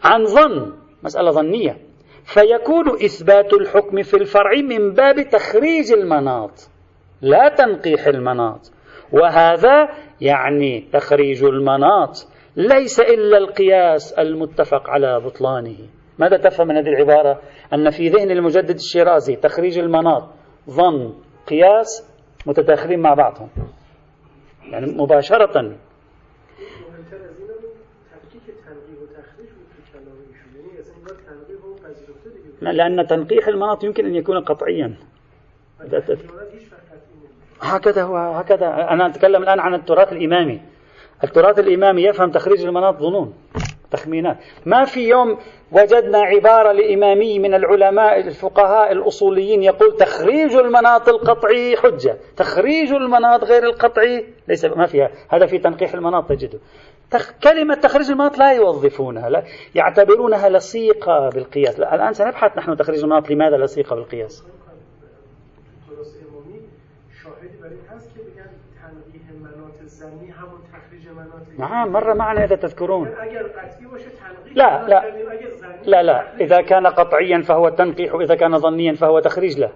عن 0.04 0.24
ظن 0.24 0.72
مسألة 1.02 1.30
ظنية. 1.30 1.76
فيكون 2.24 2.88
إثبات 2.88 3.52
الحكم 3.54 4.02
في 4.02 4.14
الفرع 4.14 4.52
من 4.52 4.92
باب 4.92 5.30
تخريج 5.30 5.92
المناط 5.92 6.50
لا 7.22 7.48
تنقيح 7.48 8.06
المناط. 8.06 8.72
وهذا 9.12 9.88
يعني 10.20 10.88
تخريج 10.92 11.44
المناط 11.44 12.26
ليس 12.56 13.00
إلا 13.00 13.38
القياس 13.38 14.12
المتفق 14.12 14.90
على 14.90 15.20
بطلانه. 15.20 15.76
ماذا 16.22 16.36
تفهم 16.36 16.68
من 16.68 16.76
هذه 16.76 16.88
العبارة؟ 16.88 17.40
أن 17.74 17.90
في 17.90 18.08
ذهن 18.08 18.30
المجدد 18.30 18.74
الشيرازي 18.74 19.36
تخريج 19.36 19.78
المناط 19.78 20.28
ظن 20.70 21.14
قياس 21.46 22.08
متداخلين 22.46 23.00
مع 23.00 23.14
بعضهم. 23.14 23.48
يعني 24.70 24.86
مباشرة. 24.86 25.76
لأن 32.60 33.06
تنقيح 33.06 33.48
المناط 33.48 33.84
يمكن 33.84 34.06
أن 34.06 34.14
يكون 34.14 34.40
قطعيا. 34.44 34.96
هكذا 37.60 38.02
هو 38.02 38.16
هكذا. 38.16 38.66
أنا 38.66 39.06
أتكلم 39.06 39.42
الآن 39.42 39.60
عن 39.60 39.74
التراث 39.74 40.12
الإمامي. 40.12 40.60
التراث 41.24 41.58
الإمامي 41.58 42.02
يفهم 42.02 42.30
تخريج 42.30 42.64
المناط 42.64 42.98
ظنون. 42.98 43.34
تخمينات 43.92 44.36
ما 44.66 44.84
في 44.84 45.08
يوم 45.08 45.38
وجدنا 45.72 46.18
عبارة 46.18 46.72
لإمامي 46.72 47.38
من 47.38 47.54
العلماء 47.54 48.20
الفقهاء 48.20 48.92
الأصوليين 48.92 49.62
يقول 49.62 49.96
تخريج 49.96 50.54
المناط 50.54 51.08
القطعي 51.08 51.76
حجة. 51.76 52.16
تخريج 52.36 52.92
المناط 52.92 53.44
غير 53.44 53.64
القطعي 53.64 54.26
ليس 54.48 54.64
ما 54.64 54.86
فيها. 54.86 55.10
هذا 55.28 55.46
في 55.46 55.58
تنقيح 55.58 55.94
المناط 55.94 56.28
تجده. 56.28 56.58
تخ... 57.10 57.32
كلمة 57.42 57.74
تخريج 57.74 58.10
المناط 58.10 58.38
لا 58.38 58.52
يوظفونها 58.52 59.30
لا 59.30 59.42
يعتبرونها 59.74 60.48
لصيقة 60.48 61.28
بالقياس. 61.28 61.80
الآن 61.80 62.12
سنبحث 62.12 62.58
نحن 62.58 62.76
تخريج 62.76 63.00
المناط 63.00 63.30
لماذا 63.30 63.56
لصيقة 63.56 63.96
بالقياس. 63.96 64.44
نعم 71.58 71.92
مر 71.92 72.14
معنا 72.14 72.44
إذا 72.44 72.56
تذكرون. 72.56 73.08
لا 74.54 74.86
لا. 74.88 75.02
لا 75.84 76.02
لا. 76.02 76.36
إذا 76.40 76.60
كان 76.60 76.86
قطعيا 76.86 77.42
فهو 77.42 77.68
تنقيح 77.68 78.14
وإذا 78.14 78.34
كان 78.34 78.58
ظنيا 78.58 78.92
فهو 78.92 79.20
تخريج 79.20 79.58
له. 79.58 79.72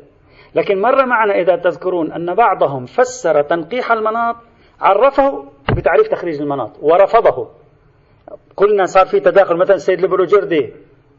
لكن 0.54 0.80
مر 0.80 1.06
معنا 1.06 1.34
إذا 1.34 1.56
تذكرون 1.56 2.12
أن 2.12 2.34
بعضهم 2.34 2.86
فسر 2.86 3.42
تنقيح 3.42 3.92
المناط 3.92 4.36
عرفه 4.80 5.44
بتعريف 5.76 6.08
تخريج 6.08 6.40
المناط 6.40 6.70
ورفضه. 6.82 7.48
قلنا 8.56 8.84
صار 8.84 9.06
في 9.06 9.20
تداخل 9.20 9.56
مثلا 9.56 9.76
السيد 9.76 10.04
البروجردي 10.04 10.72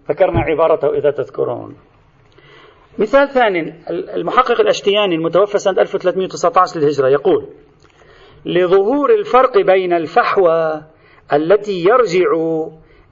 ذكرنا 0.10 0.40
عبارته 0.40 0.94
إذا 0.94 1.12
تذكرون. 1.12 1.76
مثال 3.00 3.30
ثاني 3.30 3.74
المحقق 3.90 4.62
الأشتياني 4.62 5.16
المتوفى 5.16 5.58
سنة 5.58 5.82
1319 5.82 6.80
للهجرة 6.80 7.08
يقول 7.08 7.48
لظهور 8.48 9.14
الفرق 9.14 9.58
بين 9.58 9.94
الفحوى 9.94 10.82
التي 11.34 11.84
يرجع 11.84 12.32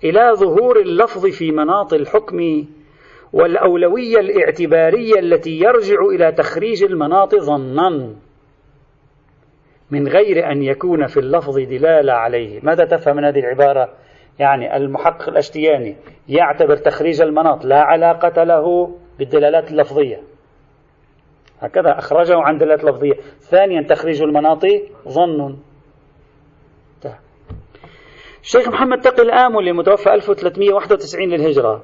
إلى 0.03 0.31
ظهور 0.33 0.79
اللفظ 0.79 1.25
في 1.25 1.51
مناط 1.51 1.93
الحكم 1.93 2.65
والأولوية 3.33 4.19
الاعتبارية 4.19 5.19
التي 5.19 5.59
يرجع 5.59 5.95
إلى 6.15 6.31
تخريج 6.31 6.83
المناط 6.83 7.35
ظنا 7.35 8.15
من 9.91 10.07
غير 10.07 10.51
أن 10.51 10.63
يكون 10.63 11.07
في 11.07 11.19
اللفظ 11.19 11.59
دلالة 11.59 12.13
عليه. 12.13 12.59
ماذا 12.63 12.85
تفهم 12.85 13.15
من 13.15 13.25
هذه 13.25 13.39
العبارة؟ 13.39 13.93
يعني 14.39 14.77
المحقق 14.77 15.29
الأشتياني 15.29 15.95
يعتبر 16.29 16.77
تخريج 16.77 17.21
المناط 17.21 17.65
لا 17.65 17.81
علاقة 17.81 18.43
له 18.43 18.95
بالدلالات 19.19 19.71
اللفظية. 19.71 20.34
هكذا 21.59 21.99
أخرجه 21.99 22.37
عن 22.37 22.57
دلالة 22.57 22.89
لفظية. 22.89 23.13
ثانيا 23.39 23.81
تخريج 23.81 24.21
المناط 24.21 24.65
ظن. 25.07 25.57
الشيخ 28.43 28.67
محمد 28.67 29.01
تقي 29.01 29.23
الآملي 29.23 29.71
المتوفى 29.71 30.13
1391 30.13 31.29
للهجرة. 31.29 31.83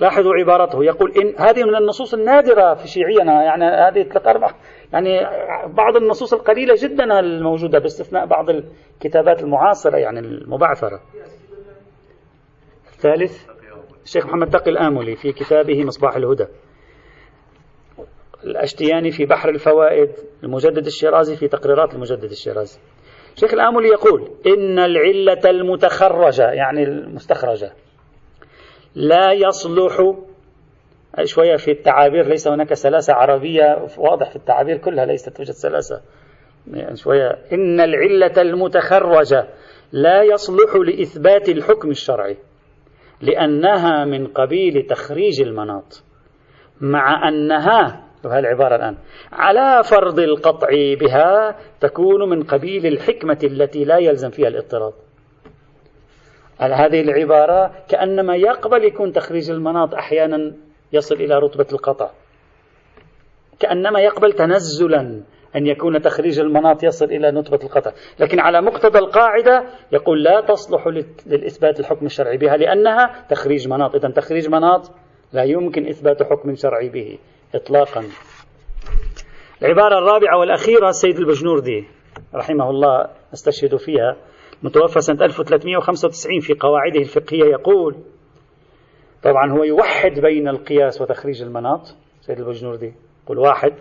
لاحظوا 0.00 0.34
عبارته. 0.34 0.84
يقول 0.84 1.12
إن 1.12 1.34
هذه 1.38 1.64
من 1.64 1.76
النصوص 1.76 2.14
النادرة 2.14 2.74
في 2.74 2.88
شيعينا. 2.88 3.42
يعني 3.42 3.64
هذه 3.64 4.02
ثلاث 4.02 4.26
أربع 4.26 4.50
يعني 4.92 5.20
بعض 5.66 5.96
النصوص 5.96 6.32
القليلة 6.34 6.74
جدا 6.78 7.20
الموجودة 7.20 7.78
باستثناء 7.78 8.26
بعض 8.26 8.50
الكتابات 8.50 9.42
المعاصرة 9.42 9.96
يعني 9.96 10.20
المبعثرة. 10.20 11.00
الثالث 12.92 13.46
الشيخ 14.04 14.26
محمد 14.26 14.50
تقي 14.50 14.70
الآملي 14.70 15.16
في 15.16 15.32
كتابه 15.32 15.84
مصباح 15.84 16.16
الهدى. 16.16 16.46
الأشتياني 18.44 19.10
في 19.10 19.26
بحر 19.26 19.48
الفوائد 19.48 20.10
المجدد 20.44 20.86
الشيرازي 20.86 21.36
في 21.36 21.48
تقريرات 21.48 21.94
المجدد 21.94 22.30
الشيرازي. 22.30 22.78
شيخ 23.36 23.54
الآملي 23.54 23.88
يقول 23.88 24.30
إن 24.46 24.78
العلة 24.78 25.50
المتخرجة 25.50 26.50
يعني 26.50 26.82
المستخرجة 26.82 27.72
لا 28.94 29.32
يصلح 29.32 30.14
شوية 31.24 31.56
في 31.56 31.70
التعابير 31.70 32.26
ليس 32.26 32.48
هناك 32.48 32.74
سلاسة 32.74 33.14
عربية 33.14 33.86
واضح 33.98 34.30
في 34.30 34.36
التعابير 34.36 34.76
كلها 34.76 35.04
ليست 35.04 35.28
توجد 35.28 35.50
سلاسة. 35.50 36.00
يعني 36.72 36.96
شوية 36.96 37.38
إن 37.52 37.80
العلة 37.80 38.42
المتخرجة 38.42 39.48
لا 39.92 40.22
يصلح 40.22 40.76
لإثبات 40.76 41.48
الحكم 41.48 41.90
الشرعي 41.90 42.36
لأنها 43.20 44.04
من 44.04 44.26
قبيل 44.26 44.86
تخريج 44.86 45.40
المناط 45.40 46.02
مع 46.80 47.28
أنها 47.28 48.09
العبارة 48.24 48.76
الآن. 48.76 48.96
على 49.32 49.82
فرض 49.84 50.18
القطع 50.18 50.68
بها 51.00 51.56
تكون 51.80 52.28
من 52.28 52.42
قبيل 52.42 52.86
الحكمة 52.86 53.38
التي 53.44 53.84
لا 53.84 53.98
يلزم 53.98 54.30
فيها 54.30 54.48
الاضطراد. 54.48 54.92
هذه 56.60 57.00
العبارة 57.00 57.72
كأنما 57.88 58.36
يقبل 58.36 58.84
يكون 58.84 59.12
تخريج 59.12 59.50
المناط 59.50 59.94
أحيانا 59.94 60.52
يصل 60.92 61.14
إلى 61.14 61.38
رتبة 61.38 61.66
القطع. 61.72 62.10
كأنما 63.60 64.00
يقبل 64.00 64.32
تنزلا 64.32 65.22
أن 65.56 65.66
يكون 65.66 66.00
تخريج 66.00 66.40
المناط 66.40 66.82
يصل 66.82 67.04
إلى 67.04 67.30
نتبة 67.30 67.58
القطع. 67.64 67.92
لكن 68.20 68.40
على 68.40 68.62
مقتضى 68.62 68.98
القاعدة 68.98 69.64
يقول 69.92 70.22
لا 70.22 70.40
تصلح 70.40 70.86
للإثبات 71.26 71.80
الحكم 71.80 72.06
الشرعي 72.06 72.36
بها 72.36 72.56
لأنها 72.56 73.26
تخريج 73.28 73.68
مناط. 73.68 73.94
إذا 73.94 74.10
تخريج 74.10 74.48
مناط 74.48 74.90
لا 75.32 75.42
يمكن 75.42 75.88
إثبات 75.88 76.22
حكم 76.22 76.54
شرعي 76.54 76.88
به. 76.88 77.18
إطلاقا. 77.54 78.04
العبارة 79.62 79.98
الرابعة 79.98 80.38
والأخيرة 80.38 80.88
السيد 80.88 81.18
البجنوردي 81.18 81.84
رحمه 82.34 82.70
الله 82.70 83.06
نستشهد 83.32 83.76
فيها 83.76 84.16
متوفى 84.62 85.00
سنة 85.00 85.24
1395 85.24 86.40
في 86.40 86.54
قواعده 86.54 87.00
الفقهية 87.00 87.44
يقول 87.44 87.96
طبعا 89.22 89.50
هو 89.52 89.64
يوحد 89.64 90.20
بين 90.20 90.48
القياس 90.48 91.00
وتخريج 91.00 91.42
المناط 91.42 91.96
سيد 92.20 92.38
البجنوردي. 92.38 92.92
يقول 93.24 93.38
واحد. 93.38 93.72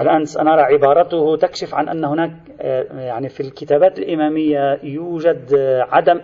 الآن 0.00 0.24
سنرى 0.24 0.60
عبارته 0.60 1.36
تكشف 1.36 1.74
عن 1.74 1.88
أن 1.88 2.04
هناك 2.04 2.32
آه، 2.60 3.00
يعني 3.00 3.28
في 3.28 3.40
الكتابات 3.40 3.98
الإمامية 3.98 4.80
يوجد 4.82 5.54
آه، 5.58 5.82
عدم 5.90 6.20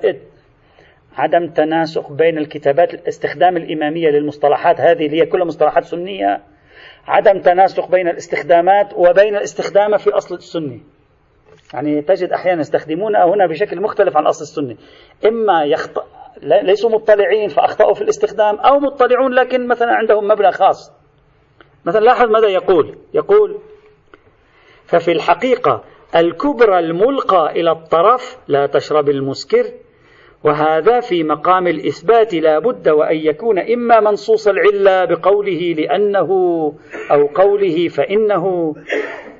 عدم 1.17 1.47
تناسق 1.47 2.13
بين 2.13 2.39
الكتابات 2.39 2.95
الاستخدام 2.95 3.57
الإمامية 3.57 4.09
للمصطلحات 4.09 4.81
هذه 4.81 5.07
اللي 5.07 5.21
هي 5.21 5.27
كلها 5.27 5.45
مصطلحات 5.45 5.85
سنية 5.85 6.43
عدم 7.07 7.41
تناسق 7.41 7.91
بين 7.91 8.09
الاستخدامات 8.09 8.95
وبين 8.95 9.37
الاستخدام 9.37 9.97
في 9.97 10.11
أصل 10.11 10.35
السني. 10.35 10.83
يعني 11.75 12.03
تجد 12.03 12.33
أحيانا 12.33 12.61
يستخدمونها 12.61 13.25
هنا 13.25 13.47
بشكل 13.47 13.81
مختلف 13.81 14.17
عن 14.17 14.27
أصل 14.27 14.43
السني. 14.43 14.77
إما 15.27 15.65
يخط... 15.65 16.05
ليسوا 16.43 16.91
مطلعين 16.91 17.49
فأخطأوا 17.49 17.95
في 17.95 18.03
الاستخدام 18.03 18.57
أو 18.57 18.79
مطلعون 18.79 19.33
لكن 19.33 19.69
مثلا 19.69 19.93
عندهم 19.93 20.29
مبلغ 20.29 20.51
خاص. 20.51 20.93
مثلا 21.85 22.01
لاحظ 22.01 22.31
ماذا 22.31 22.49
يقول؟ 22.49 22.99
يقول 23.15 23.59
ففي 24.85 25.13
الحقيقة 25.13 25.85
الكبرى 26.17 26.79
الملقى 26.79 27.51
إلى 27.51 27.71
الطرف 27.71 28.39
لا 28.49 28.67
تشرب 28.67 29.09
المسكر 29.09 29.65
وهذا 30.47 31.01
في 31.01 31.25
مقام 31.25 31.67
الإثبات 31.67 32.35
لا 32.35 32.59
بد 32.59 32.89
وأن 32.89 33.17
يكون 33.17 33.59
إما 33.59 34.01
منصوص 34.01 34.49
العلة 34.49 35.05
بقوله 35.05 35.75
لأنه 35.79 36.29
أو 37.11 37.27
قوله 37.27 37.89
فإنه. 37.89 38.75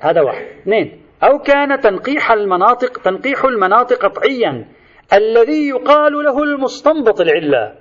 هذا 0.01 0.21
واحد. 0.21 0.45
اثنين. 0.63 1.03
أو 1.23 1.39
كان 1.39 1.81
تنقيح 1.81 2.33
المناطق 2.33 3.03
تنقيح 3.03 3.45
المناطق 3.45 3.97
قطعيا 4.07 4.67
الذي 5.13 5.69
يقال 5.69 6.13
له 6.13 6.43
المستنبط 6.43 7.21
العلة. 7.21 7.75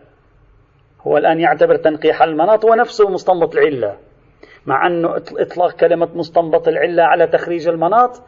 هو 1.02 1.18
الآن 1.18 1.40
يعتبر 1.40 1.76
تنقيح 1.76 2.22
المناط 2.22 2.66
ونفسه 2.66 3.10
مستنبط 3.10 3.56
العلة. 3.56 3.98
مع 4.66 4.88
أنه 4.88 5.16
إطلاق 5.18 5.72
كلمة 5.72 6.10
مستنبط 6.16 6.68
العلة 6.68 7.04
على 7.04 7.28
تخريج 7.28 7.68
المناط 7.68 8.22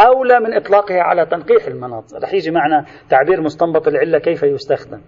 أولى 0.00 0.40
من 0.40 0.54
إطلاقها 0.54 1.02
على 1.02 1.26
تنقيح 1.26 1.66
المناط 1.66 2.04
رح 2.14 2.34
يجي 2.34 2.50
معنا 2.50 2.84
تعبير 3.10 3.40
مستنبط 3.40 3.88
العلة 3.88 4.18
كيف 4.18 4.42
يستخدم. 4.42 5.00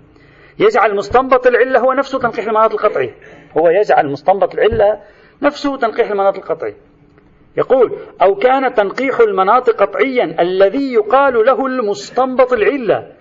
يجعل 0.59 0.97
مستنبط 0.97 1.47
العلة 1.47 1.81
هو 1.81 1.93
نفسه 1.93 2.19
تنقيح 2.19 2.47
المناط 2.47 2.73
القطعي 2.73 3.15
هو 3.59 3.69
يجعل 3.69 4.09
مستنبط 4.11 4.55
العلة 4.55 5.01
نفسه 5.43 5.77
تنقيح 5.77 6.11
المناط 6.11 6.37
القطعي 6.37 6.75
يقول 7.57 7.99
أو 8.23 8.35
كان 8.35 8.75
تنقيح 8.75 9.21
المناط 9.21 9.71
قطعيا 9.71 10.37
الذي 10.41 10.93
يقال 10.93 11.35
له 11.47 11.67
المستنبط 11.67 12.53
العلة. 12.53 13.13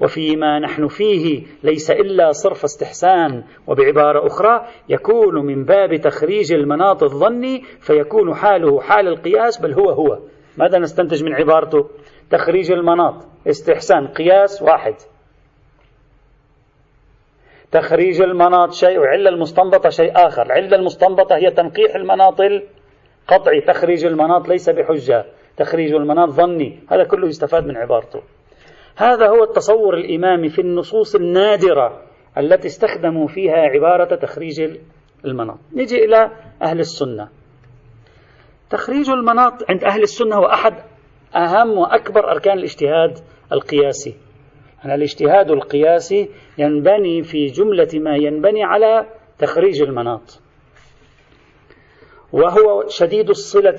وفيما 0.00 0.58
نحن 0.58 0.88
فيه 0.88 1.46
ليس 1.62 1.90
إلا 1.90 2.32
صرف 2.32 2.64
استحسان. 2.64 3.44
وبعبارة 3.66 4.26
أخرى 4.26 4.66
يكون 4.88 5.46
من 5.46 5.64
باب 5.64 5.96
تخريج 5.96 6.52
المناط 6.52 7.02
الظني 7.02 7.62
فيكون 7.80 8.34
حاله 8.34 8.80
حال 8.80 9.08
القياس 9.08 9.60
بل 9.60 9.72
هو 9.72 9.90
هو. 9.90 10.18
ماذا 10.58 10.78
نستنتج 10.78 11.24
من 11.24 11.34
عبارته؟ 11.34 11.88
تخريج 12.30 12.72
المناط 12.72 13.14
استحسان 13.48 14.06
قياس 14.06 14.62
واحد. 14.62 14.94
تخريج 17.72 18.22
المناط 18.22 18.72
شيء 18.72 18.98
وعلة 18.98 19.30
المستنبطة 19.30 19.88
شيء 19.88 20.12
آخر. 20.26 20.42
العلة 20.42 20.76
المستنبطة 20.76 21.36
هي 21.36 21.50
تنقيح 21.50 21.94
المناط 21.94 22.40
القطعي. 22.40 23.60
تخريج 23.60 24.04
المناط 24.04 24.48
ليس 24.48 24.70
بحجة. 24.70 25.24
تخريج 25.56 25.94
المناط 25.94 26.28
ظني. 26.28 26.78
هذا 26.90 27.04
كله 27.04 27.28
يستفاد 27.28 27.66
من 27.66 27.76
عبارته. 27.76 28.22
هذا 28.96 29.28
هو 29.28 29.42
التصور 29.44 29.94
الإمامي 29.94 30.48
في 30.48 30.60
النصوص 30.60 31.14
النادرة 31.14 32.02
التي 32.38 32.68
استخدموا 32.68 33.28
فيها 33.28 33.56
عبارة 33.56 34.16
تخريج 34.16 34.78
المناط. 35.24 35.58
نجي 35.76 36.04
إلى 36.04 36.30
أهل 36.62 36.80
السنة. 36.80 37.28
تخريج 38.72 39.10
المناط 39.10 39.70
عند 39.70 39.84
أهل 39.84 40.02
السنة 40.02 40.36
هو 40.36 40.46
أحد 40.46 40.74
أهم 41.36 41.70
وأكبر 41.70 42.30
أركان 42.30 42.58
الاجتهاد 42.58 43.18
القياسي. 43.52 44.14
أن 44.84 44.90
الاجتهاد 44.90 45.50
القياسي 45.50 46.28
ينبني 46.58 47.22
في 47.22 47.46
جملة 47.46 47.88
ما 47.94 48.16
ينبني 48.16 48.64
على 48.64 49.06
تخريج 49.38 49.82
المناط. 49.82 50.40
وهو 52.32 52.84
شديد 52.88 53.28
الصلة 53.28 53.78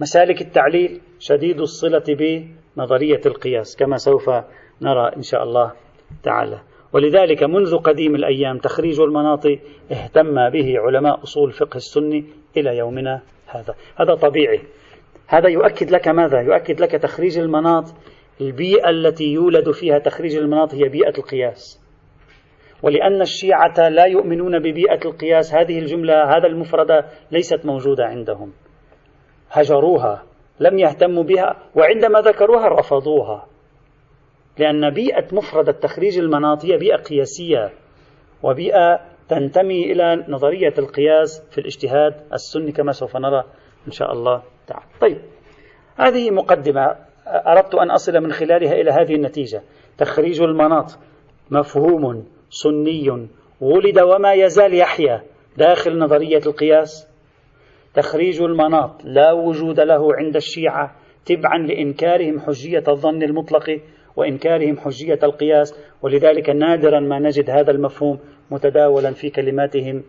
بمسالك 0.00 0.40
التعليل 0.40 1.00
شديد 1.18 1.60
الصلة 1.60 2.04
بنظرية 2.08 3.20
القياس 3.26 3.76
كما 3.76 3.96
سوف 3.96 4.30
نرى 4.82 5.16
إن 5.16 5.22
شاء 5.22 5.42
الله 5.42 5.72
تعالى. 6.22 6.60
ولذلك 6.92 7.42
منذ 7.42 7.76
قديم 7.76 8.14
الأيام 8.14 8.58
تخريج 8.58 9.00
المناط 9.00 9.46
اهتم 9.92 10.50
به 10.50 10.74
علماء 10.78 11.22
أصول 11.22 11.52
فقه 11.52 11.76
السني 11.76 12.24
إلى 12.56 12.76
يومنا 12.76 13.22
هذا. 13.54 13.74
هذا 13.96 14.14
طبيعي. 14.14 14.60
هذا 15.26 15.48
يؤكد 15.48 15.90
لك 15.90 16.08
ماذا؟ 16.08 16.40
يؤكد 16.40 16.80
لك 16.80 16.90
تخريج 16.90 17.38
المناط. 17.38 17.84
البيئة 18.40 18.90
التي 18.90 19.24
يولد 19.24 19.70
فيها 19.70 19.98
تخريج 19.98 20.36
المناط 20.36 20.74
هي 20.74 20.88
بيئة 20.88 21.18
القياس. 21.18 21.80
ولأن 22.82 23.20
الشيعة 23.20 23.88
لا 23.88 24.04
يؤمنون 24.04 24.58
ببيئة 24.58 25.04
القياس 25.04 25.54
هذه 25.54 25.78
الجملة 25.78 26.36
هذا 26.36 26.46
المفردة 26.46 27.06
ليست 27.30 27.66
موجودة 27.66 28.04
عندهم. 28.04 28.52
هجروها 29.50 30.22
لم 30.60 30.78
يهتموا 30.78 31.22
بها 31.22 31.56
وعندما 31.74 32.20
ذكروها 32.20 32.68
رفضوها. 32.68 33.46
لأن 34.58 34.90
بيئة 34.90 35.34
مفردة 35.34 35.72
تخريج 35.72 36.18
المناط 36.18 36.64
هي 36.64 36.78
بيئة 36.78 36.96
قياسية 36.96 37.72
وبيئة 38.42 39.13
تنتمي 39.28 39.92
إلى 39.92 40.24
نظرية 40.28 40.74
القياس 40.78 41.42
في 41.50 41.58
الاجتهاد 41.58 42.14
السني 42.32 42.72
كما 42.72 42.92
سوف 42.92 43.16
نرى 43.16 43.44
إن 43.86 43.92
شاء 43.92 44.12
الله 44.12 44.42
تعالى. 44.66 44.86
طيب 45.00 45.18
هذه 45.96 46.30
مقدمة. 46.30 46.96
أردت 47.26 47.74
أن 47.74 47.90
أصل 47.90 48.20
من 48.20 48.32
خلالها 48.32 48.72
إلى 48.72 48.90
هذه 48.90 49.14
النتيجة. 49.14 49.62
تخريج 49.98 50.42
المناط. 50.42 50.98
مفهوم 51.50 52.24
سني. 52.50 53.28
ولد 53.60 53.98
وما 53.98 54.32
يزال 54.32 54.74
يحيا. 54.74 55.22
داخل 55.56 55.98
نظرية 55.98 56.40
القياس. 56.46 57.08
تخريج 57.94 58.42
المناط. 58.42 59.04
لا 59.04 59.32
وجود 59.32 59.80
له 59.80 60.14
عند 60.14 60.36
الشيعة. 60.36 60.96
تبعا 61.26 61.58
لإنكارهم 61.58 62.40
حجية 62.40 62.84
الظن 62.88 63.22
المطلق. 63.22 63.80
وإنكارهم 64.16 64.78
حجية 64.78 65.18
القياس 65.22 65.74
ولذلك 66.02 66.50
نادرا 66.50 67.00
ما 67.00 67.18
نجد 67.18 67.50
هذا 67.50 67.70
المفهوم 67.70 68.18
متداولا 68.50 69.10
في 69.10 69.30
كلماتهم 69.30 70.02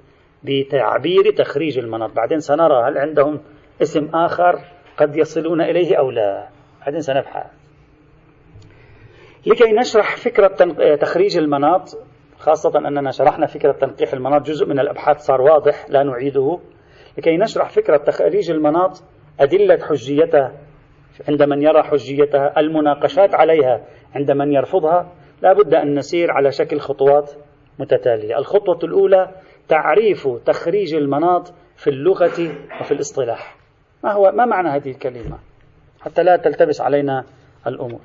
بتعبير 0.44 1.32
تخريج 1.38 1.78
المناط. 1.78 2.16
بعدين 2.16 2.40
سنرى 2.40 2.90
هل 2.90 2.98
عندهم 2.98 3.40
اسم 3.82 4.10
آخر 4.16 4.60
قد 4.98 5.16
يصلون 5.16 5.62
إليه 5.62 5.96
أو 5.96 6.12
لا. 6.12 6.48
بعدين 6.86 7.02
سنبحث. 7.02 7.46
لكي 9.46 9.72
نشرح 9.72 10.16
فكرة 10.18 10.56
تخريج 10.96 11.38
المناط 11.38 11.90
خاصة 12.38 12.78
أننا 12.78 13.12
شرحنا 13.12 13.46
فكرة 13.46 13.72
تنقيح 13.72 14.14
المناط 14.14 14.42
جزء 14.42 14.66
من 14.66 14.80
الأبحاث 14.80 15.18
صار 15.18 15.42
واضح 15.42 15.90
لا 15.90 16.04
نعيده. 16.04 16.60
لكي 17.18 17.38
نشرح 17.38 17.70
فكرة 17.70 17.98
تخريج 17.98 18.52
المناط 18.52 19.04
أدلة 19.40 19.78
حجيتها 19.86 20.52
عند 21.30 21.44
من 21.44 21.62
يرى 21.62 21.84
حجيتها 21.84 22.60
المناقشات 22.60 23.36
عليها 23.36 23.86
عند 24.16 24.32
من 24.32 24.52
يرفضها 24.52 25.12
لا 25.42 25.54
بد 25.54 25.74
أن 25.74 25.96
نسير 25.96 26.32
على 26.32 26.52
شكل 26.52 26.80
خطوات 26.80 27.32
متتالية. 27.80 28.38
الخطوة 28.38 28.80
الأولى 28.84 29.30
تعريف 29.68 30.28
تخريج 30.46 30.96
المناط 30.96 31.54
في 31.76 31.90
اللغة 31.90 32.56
وفي 32.82 32.92
الاصطلاح. 32.92 33.56
ما 34.04 34.12
هو 34.12 34.32
ما 34.32 34.46
معنى 34.46 34.70
هذه 34.70 34.90
الكلمة؟ 34.90 35.40
حتى 36.02 36.24
لا 36.24 36.38
تلتبس 36.38 36.82
علينا 36.82 37.24
الأمور. 37.68 38.02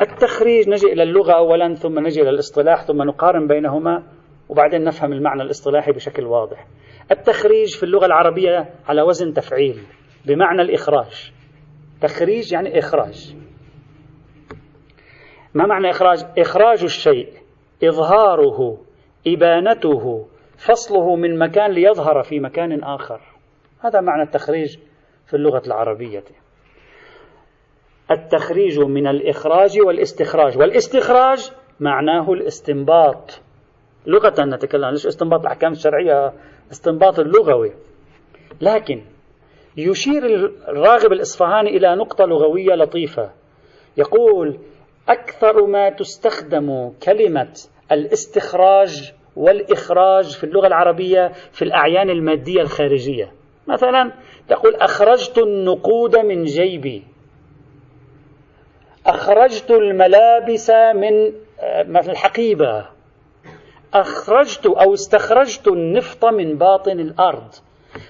التخريج 0.00 0.68
نجي 0.68 0.92
إلى 0.92 1.02
اللغة 1.02 1.32
أولا 1.32 1.74
ثم 1.74 1.98
نجي 1.98 2.22
إلى 2.22 2.30
الاصطلاح 2.30 2.84
ثم 2.84 3.02
نقارن 3.02 3.46
بينهما 3.46 4.02
وبعدين 4.48 4.84
نفهم 4.84 5.12
المعنى 5.12 5.42
الاصطلاحي 5.42 5.92
بشكل 5.92 6.24
واضح. 6.24 6.66
التخريج 7.10 7.76
في 7.76 7.82
اللغة 7.82 8.06
العربية 8.06 8.68
على 8.88 9.02
وزن 9.02 9.32
تفعيل 9.32 9.82
بمعنى 10.24 10.62
الإخراج. 10.62 11.35
تخريج 12.00 12.52
يعني 12.52 12.78
إخراج. 12.78 13.36
ما 15.54 15.66
معنى 15.66 15.90
إخراج؟ 15.90 16.26
إخراج 16.38 16.82
الشيء 16.84 17.28
إظهاره 17.84 18.78
إبانته 19.26 20.26
فصله 20.56 21.16
من 21.16 21.38
مكان 21.38 21.70
ليظهر 21.70 22.22
في 22.22 22.40
مكان 22.40 22.84
آخر. 22.84 23.20
هذا 23.80 24.00
معنى 24.00 24.22
التخريج 24.22 24.78
في 25.26 25.34
اللغة 25.34 25.62
العربية. 25.66 26.24
التخريج 28.10 28.78
من 28.78 29.06
الإخراج 29.06 29.80
والاستخراج. 29.80 30.58
والاستخراج 30.58 31.50
معناه 31.80 32.32
الاستنباط. 32.32 33.40
لغة 34.06 34.44
نتكلم 34.44 34.90
ليش 34.90 35.06
استنباط؟ 35.06 35.40
الأحكام 35.40 35.72
الشرعية 35.72 36.32
استنباط 36.70 37.18
اللغوي 37.18 37.72
لكن 38.60 39.02
يشير 39.76 40.26
الراغب 40.68 41.12
الإصفهاني 41.12 41.76
إلى 41.76 41.96
نقطة 41.96 42.24
لغوية 42.24 42.74
لطيفة. 42.74 43.30
يقول 43.96 44.58
أكثر 45.08 45.66
ما 45.66 45.90
تستخدم 45.90 46.92
كلمة 47.02 47.52
الاستخراج 47.92 49.12
والإخراج 49.36 50.36
في 50.36 50.44
اللغة 50.44 50.66
العربية 50.66 51.32
في 51.52 51.62
الأعيان 51.62 52.10
المادية 52.10 52.60
الخارجية. 52.60 53.32
مثلا 53.66 54.12
تقول 54.48 54.74
أخرجت 54.74 55.38
النقود 55.38 56.16
من 56.16 56.44
جيبي. 56.44 57.02
أخرجت 59.06 59.70
الملابس 59.70 60.70
من 60.94 61.32
الحقيبة 62.10 62.86
أخرجت 63.94 64.66
أو 64.66 64.94
استخرجت 64.94 65.68
النفط 65.68 66.24
من 66.24 66.58
باطن 66.58 67.00
الأرض. 67.00 67.54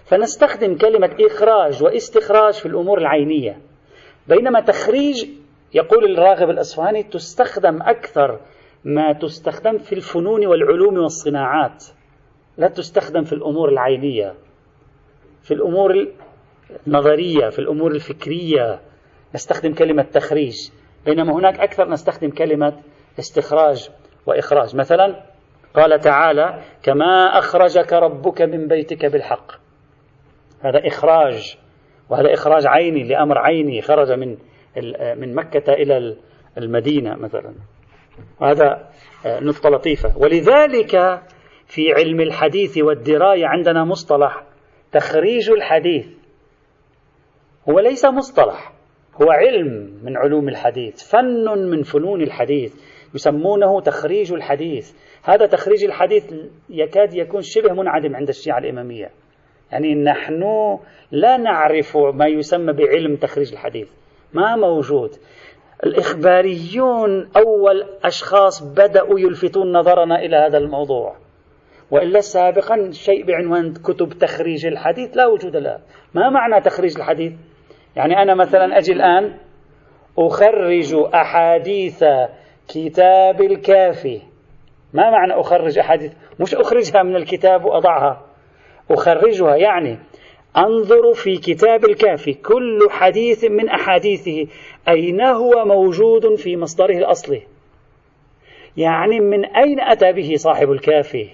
فنستخدم 0.05 0.77
كلمة 0.77 1.17
إخراج 1.21 1.83
واستخراج 1.83 2.55
في 2.55 2.67
الأمور 2.67 2.99
العينية. 2.99 3.61
بينما 4.29 4.61
تخريج 4.61 5.29
يقول 5.75 6.13
الراغب 6.13 6.51
الأصفهاني 6.51 7.03
تستخدم 7.03 7.83
أكثر 7.83 8.41
ما 8.85 9.13
تستخدم 9.13 9.79
في 9.79 9.95
الفنون 9.95 10.47
والعلوم 10.47 10.99
والصناعات. 10.99 11.85
لا 12.59 12.69
تستخدم 12.69 13.25
في 13.25 13.33
الأمور 13.33 13.69
العينية 13.69 14.35
في 15.43 15.55
الأمور 15.55 16.09
النظرية 16.87 17.49
في 17.49 17.59
الأمور 17.59 17.91
الفكرية. 17.91 18.81
نستخدم 19.35 19.75
كلمة 19.75 20.03
تخريج. 20.03 20.71
بينما 21.07 21.33
هناك 21.33 21.61
أكثر 21.61 21.89
نستخدم 21.89 22.31
كلمة 22.31 22.73
استخراج 23.19 23.91
وإخراج. 24.27 24.77
مثلا 24.77 25.23
قال 25.75 26.01
تعالى 26.01 26.63
كما 26.83 27.39
أخرجك 27.39 27.93
ربك 27.93 28.43
من 28.43 28.69
بيتك 28.69 29.07
بالحق. 29.07 29.66
هذا 30.61 30.87
إخراج 30.87 31.57
وهذا 32.11 32.35
إخراج 32.35 32.67
عيني 32.67 33.05
لأمر 33.05 33.39
عيني 33.39 33.83
خرج 33.83 34.13
من 34.13 34.37
من 35.17 35.35
مكة 35.35 35.73
إلى 35.73 36.17
المدينة 36.59 37.15
مثلا. 37.15 37.55
وهذا 38.41 38.89
نقطة 39.27 39.71
لطيفة. 39.71 40.19
ولذلك 40.19 41.21
في 41.67 41.93
علم 41.93 42.21
الحديث 42.21 42.79
والدراية 42.79 43.47
عندنا 43.47 43.85
مصطلح 43.85 44.43
تخريج 44.93 45.51
الحديث. 45.51 46.07
هو 47.71 47.81
ليس 47.81 48.05
مصطلح 48.05 48.73
هو 49.23 49.31
علم 49.31 50.01
من 50.03 50.17
علوم 50.17 50.49
الحديث 50.49 51.11
فن 51.11 51.59
من 51.71 51.83
فنون 51.83 52.23
الحديث 52.23 52.75
يسمونه 53.15 53.81
تخريج 53.81 54.33
الحديث. 54.33 54.93
هذا 55.23 55.47
تخريج 55.47 55.85
الحديث 55.85 56.35
يكاد 56.71 57.15
يكون 57.15 57.41
شبه 57.43 57.73
منعدم 57.73 58.17
عند 58.17 58.29
الشيعة 58.29 58.59
الإمامية. 58.59 59.11
يعني 59.73 59.95
نحن 59.95 60.43
لا 61.11 61.37
نعرف 61.37 61.97
ما 61.97 62.27
يسمى 62.27 62.73
بعلم 62.73 63.17
تخريج 63.17 63.53
الحديث. 63.53 63.89
ما 64.33 64.57
موجود. 64.57 65.11
الإخباريون 65.85 67.29
أول 67.37 67.87
أشخاص 68.05 68.63
بدأوا 68.63 69.21
يلفتون 69.21 69.73
نظرنا 69.73 70.19
إلى 70.19 70.37
هذا 70.37 70.59
الموضوع. 70.59 71.17
وإلا 71.91 72.21
سابقا 72.21 72.91
شيء 72.91 73.25
بعنوان 73.25 73.75
كتب 73.75 74.09
تخريج 74.09 74.67
الحديث 74.67 75.17
لا 75.17 75.27
وجود 75.27 75.57
له. 75.57 75.79
ما 76.15 76.31
معنى 76.31 76.61
تخريج 76.61 76.97
الحديث؟ 76.97 77.33
يعني 77.97 78.23
أنا 78.23 78.35
مثلا 78.35 78.79
أجي 78.79 78.93
الآن 78.93 79.35
أخرج 80.19 80.95
أحاديث 81.15 82.05
كتاب 82.69 83.41
الكافي. 83.41 84.21
ما 84.93 85.11
معنى 85.11 85.33
أخرج 85.33 85.79
أحاديث؟ 85.79 86.13
مش 86.41 86.55
أخرجها 86.55 87.03
من 87.03 87.17
الكتاب 87.17 87.65
وأضعها. 87.65 88.26
أخرجها 88.91 89.57
يعني 89.57 89.99
أنظر 90.57 91.15
في 91.15 91.37
كتاب 91.37 91.85
الكافي 91.85 92.35
كل 92.35 92.89
حديث 92.91 93.45
من 93.45 93.69
أحاديثه 93.69 94.47
أين 94.89 95.21
هو 95.21 95.65
موجود 95.65 96.35
في 96.35 96.57
مصدره 96.57 96.99
الأصلي؟ 96.99 97.43
يعني 98.77 99.21
من 99.21 99.45
أين 99.45 99.81
أتى 99.81 100.13
به 100.13 100.35
صاحب 100.37 100.71
الكافي 100.71 101.29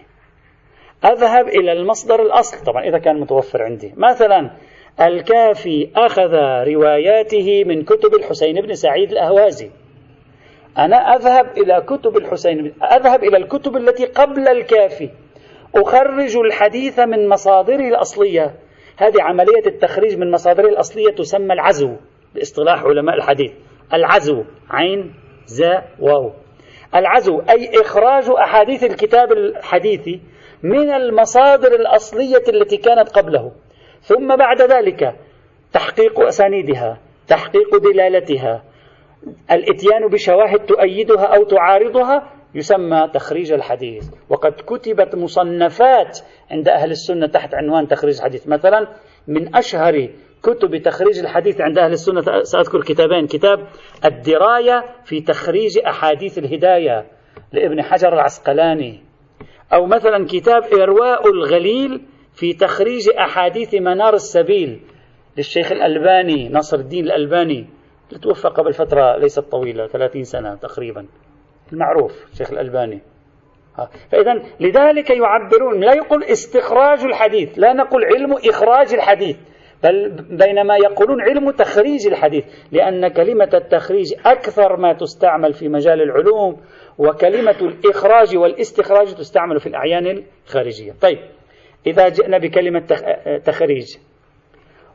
أذهب 1.04 1.48
إلى 1.48 1.72
المصدر 1.72 2.22
الأصل. 2.22 2.64
طبعا 2.64 2.84
إذا 2.84 2.98
كان 2.98 3.20
متوفر 3.20 3.62
عندي. 3.62 3.92
مثلا 3.96 4.50
الكافي 5.00 5.88
أخذ 5.96 6.34
رواياته 6.72 7.64
من 7.64 7.84
كتب 7.84 8.14
الحسين 8.14 8.60
بن 8.60 8.74
سعيد 8.74 9.12
الأهوازي. 9.12 9.70
أنا 10.78 10.96
أذهب 10.96 11.58
إلى 11.58 11.84
كتب 11.86 12.16
الحسين 12.16 12.74
أذهب 12.82 13.24
إلى 13.24 13.36
الكتب 13.36 13.76
التي 13.76 14.04
قبل 14.04 14.48
الكافي 14.48 15.10
أخرج 15.74 16.37
الحديث 16.37 16.98
من 16.98 17.28
مصادره 17.28 17.88
الأصلية. 17.88 18.54
هذه 18.96 19.22
عملية 19.22 19.66
التخريج 19.66 20.18
من 20.18 20.30
مصادره 20.30 20.68
الأصلية 20.68 21.11
تسمى 21.14 21.52
العزو 21.54 21.96
باصطلاح 22.35 22.85
علماء 22.85 23.16
الحديث. 23.16 23.52
العزو 23.94 24.44
عين 24.70 25.14
زاء 25.46 25.88
واو. 26.00 26.32
العزو 26.94 27.40
أي 27.40 27.70
إخراج 27.80 28.24
أحاديث 28.30 28.85
الكتاب 28.85 29.32
الحديثي 29.32 30.20
من 30.62 30.90
المصادر 30.90 31.72
الأصلية 31.72 32.42
التي 32.48 32.76
كانت 32.76 33.08
قبله. 33.08 33.52
ثم 34.00 34.37
بعد 34.37 34.62
ذلك 34.62 35.14
تحقيق 35.72 36.20
أسانيدها 36.20 36.98
تحقيق 37.28 37.76
دلالتها. 37.76 38.64
الإتيان 39.50 40.08
بشواهد 40.08 40.66
تؤيدها 40.66 41.24
أو 41.24 41.44
تعارضها 41.44 42.41
يسمى 42.54 43.08
تخريج 43.14 43.52
الحديث. 43.52 44.10
وقد 44.28 44.52
كتبت 44.52 45.14
مصنفات 45.14 46.18
عند 46.50 46.68
أهل 46.68 46.90
السنة 46.90 47.26
تحت 47.26 47.54
عنوان 47.54 47.88
تخريج 47.88 48.16
الحديث. 48.16 48.48
مثلا 48.48 48.88
من 49.28 49.56
أشهر 49.56 50.08
كتب 50.42 50.76
تخريج 50.76 51.18
الحديث 51.18 51.60
عند 51.60 51.78
أهل 51.78 51.92
السنة 51.92 52.42
سأذكر 52.42 52.82
كتابين. 52.82 53.26
كتاب 53.26 53.66
الدراية 54.04 54.84
في 55.04 55.20
تخريج 55.20 55.78
أحاديث 55.78 56.38
الهداية 56.38 57.06
لابن 57.52 57.82
حجر 57.82 58.12
العسقلاني. 58.12 59.00
أو 59.72 59.86
مثلا 59.86 60.26
كتاب 60.26 60.62
إرواء 60.64 61.30
الغليل 61.30 62.02
في 62.32 62.52
تخريج 62.52 63.08
أحاديث 63.18 63.74
منار 63.74 64.14
السبيل 64.14 64.80
للشيخ 65.36 65.72
الألباني 65.72 66.48
نصر 66.48 66.78
الدين 66.78 67.04
الألباني. 67.04 67.66
توفى 68.22 68.48
قبل 68.48 68.72
فترة 68.72 69.16
ليست 69.16 69.40
طويلة 69.40 69.86
30 69.86 70.24
سنة 70.24 70.54
تقريبا. 70.54 71.06
المعروف 71.72 72.12
الشيخ 72.32 72.52
الألباني. 72.52 73.00
فإذا 74.11 74.42
لذلك 74.61 75.11
يعبرون 75.11 75.80
لا 75.80 75.94
يقول 75.94 76.24
استخراج 76.24 77.04
الحديث 77.04 77.58
لا 77.58 77.72
نقول 77.72 78.04
علم 78.04 78.32
إخراج 78.48 78.94
الحديث 78.94 79.37
بل 79.82 80.11
بينما 80.30 80.76
يقولون 80.76 81.20
علم 81.20 81.50
تخريج 81.50 82.06
الحديث 82.06 82.44
لأن 82.72 83.08
كلمة 83.08 83.50
التخريج 83.54 84.14
أكثر 84.26 84.76
ما 84.76 84.92
تستعمل 84.92 85.52
في 85.52 85.68
مجال 85.68 86.02
العلوم 86.02 86.61
وكلمة 86.98 87.56
الإخراج 87.61 88.37
والاستخراج 88.37 89.14
تستعمل 89.14 89.61
في 89.61 89.66
الأعيان 89.66 90.22
الخارجية. 90.46 90.92
طيب 91.00 91.18
إذا 91.87 92.08
جئنا 92.08 92.38
بكلمة 92.38 92.87
تخريج 93.44 93.96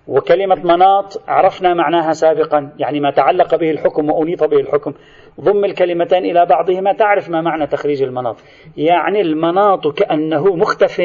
وكلمة 0.08 0.56
مناط 0.56 1.22
عرفنا 1.28 1.74
معناها 1.74 2.12
سابقا 2.12 2.72
يعني 2.80 3.00
ما 3.00 3.12
تعلق 3.12 3.56
به 3.56 3.72
الحكم 3.72 4.10
وأنيط 4.10 4.44
به 4.44 4.58
الحكم. 4.58 4.94
ضم 5.42 5.66
الكلمتين 5.66 6.26
إلى 6.26 6.46
بعضهما 6.46 6.94
تعرف 6.94 7.30
ما 7.30 7.42
معنى 7.42 7.68
تخريج 7.68 8.04
المناط. 8.04 8.36
يعني 8.78 9.22
المناط 9.22 9.88
كأنه 9.88 10.56
مختف. 10.56 11.02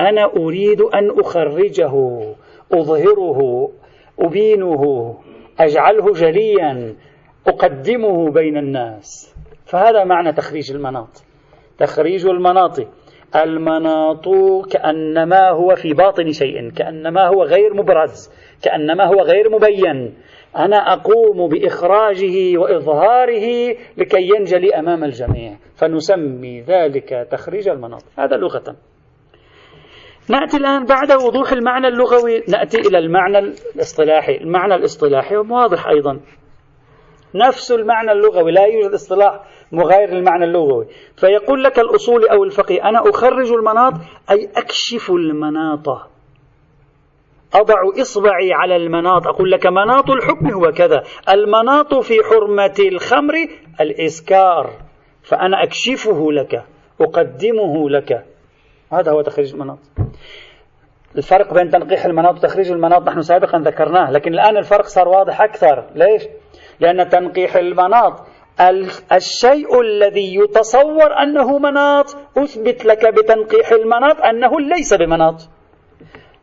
أنا 0.00 0.24
أريد 0.36 0.80
أن 0.80 1.10
أخرجه 1.20 2.20
أظهره 2.72 3.70
أبينه 4.18 5.14
أجعله 5.60 6.12
جليا 6.12 6.94
أقدمه 7.46 8.30
بين 8.30 8.56
الناس. 8.56 9.34
فهذا 9.64 10.04
معنى 10.04 10.32
تخريج 10.32 10.72
المناط. 10.72 11.24
تخريج 11.78 12.26
المناط. 12.26 12.80
المناط 13.36 14.28
كأنما 14.70 15.50
هو 15.50 15.74
في 15.74 15.94
باطن 15.94 16.32
شيء 16.32 16.70
كأنما 16.70 17.26
هو 17.26 17.42
غير 17.42 17.74
مبرز 17.74 18.30
كأنما 18.62 19.04
هو 19.04 19.20
غير 19.20 19.50
مبين. 19.50 20.14
أنا 20.56 20.76
أقوم 20.76 21.48
بإخراجه 21.48 22.58
وإظهاره 22.58 23.76
لكي 23.96 24.28
ينجلي 24.36 24.74
أمام 24.74 25.04
الجميع. 25.04 25.56
فنسمي 25.76 26.60
ذلك 26.60 27.28
تخريج 27.30 27.68
المناط 27.68 28.02
هذا 28.18 28.36
لغة. 28.36 28.76
نأتي 30.30 30.56
الآن 30.56 30.84
بعد 30.84 31.12
وضوح 31.12 31.52
المعنى 31.52 31.88
اللغوي. 31.88 32.42
نأتي 32.48 32.78
إلى 32.78 32.98
المعنى 32.98 33.38
الاصطلاحي. 33.38 34.36
المعنى 34.36 34.74
الاصطلاحي 34.74 35.36
واضح 35.36 35.88
أيضا. 35.88 36.20
نفس 37.34 37.72
المعنى 37.72 38.12
اللغوي. 38.12 38.52
لا 38.52 38.64
يوجد 38.66 38.94
اصطلاح 38.94 39.40
مغاير 39.72 40.10
للمعنى 40.10 40.44
اللغوي. 40.44 40.86
فيقول 41.16 41.64
لك 41.64 41.78
الأصول 41.78 42.28
أو 42.28 42.44
الفقيه 42.44 42.84
أنا 42.84 43.10
أخرج 43.10 43.52
المناط 43.52 43.92
أي 44.30 44.48
أكشف 44.56 45.10
المناط. 45.10 46.15
أضع 47.60 48.00
إصبعي 48.00 48.52
على 48.52 48.76
المناط 48.76 49.26
أقول 49.26 49.50
لك 49.50 49.66
مناط 49.66 50.10
الحكم 50.10 50.50
هو 50.50 50.72
كذا 50.72 51.02
المناط 51.28 51.94
في 51.94 52.14
حرمة 52.30 52.74
الخمر 52.78 53.34
الإسكار 53.80 54.70
فأنا 55.22 55.62
أكشفه 55.62 56.32
لك 56.32 56.64
أقدمه 57.00 57.90
لك. 57.90 58.24
هذا 58.92 59.12
هو 59.12 59.22
تخريج 59.22 59.52
المناط. 59.52 59.78
الفرق 61.16 61.54
بين 61.54 61.70
تنقيح 61.70 62.04
المناط 62.04 62.34
وتخريج 62.34 62.70
المناط 62.72 63.08
نحن 63.08 63.22
سابقا 63.22 63.58
ذكرناه 63.58 64.10
لكن 64.10 64.34
الآن 64.34 64.56
الفرق 64.56 64.84
صار 64.84 65.08
واضح 65.08 65.40
أكثر. 65.40 65.84
ليش؟ 65.94 66.22
لأن 66.80 67.08
تنقيح 67.08 67.56
المناط 67.56 68.26
الشيء 69.12 69.80
الذي 69.80 70.34
يتصور 70.34 71.12
أنه 71.22 71.58
مناط 71.58 72.16
أثبت 72.38 72.84
لك 72.84 73.14
بتنقيح 73.14 73.70
المناط 73.72 74.20
أنه 74.20 74.60
ليس 74.60 74.94
بمناط. 74.94 75.48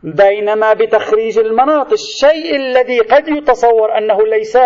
بينما 0.04 0.72
بتخريج 0.72 1.38
المناط 1.38 1.92
الشيء 1.92 2.56
الذي 2.56 3.00
قد 3.00 3.28
يتصور 3.28 3.98
أنه 3.98 4.26
ليس 4.26 4.58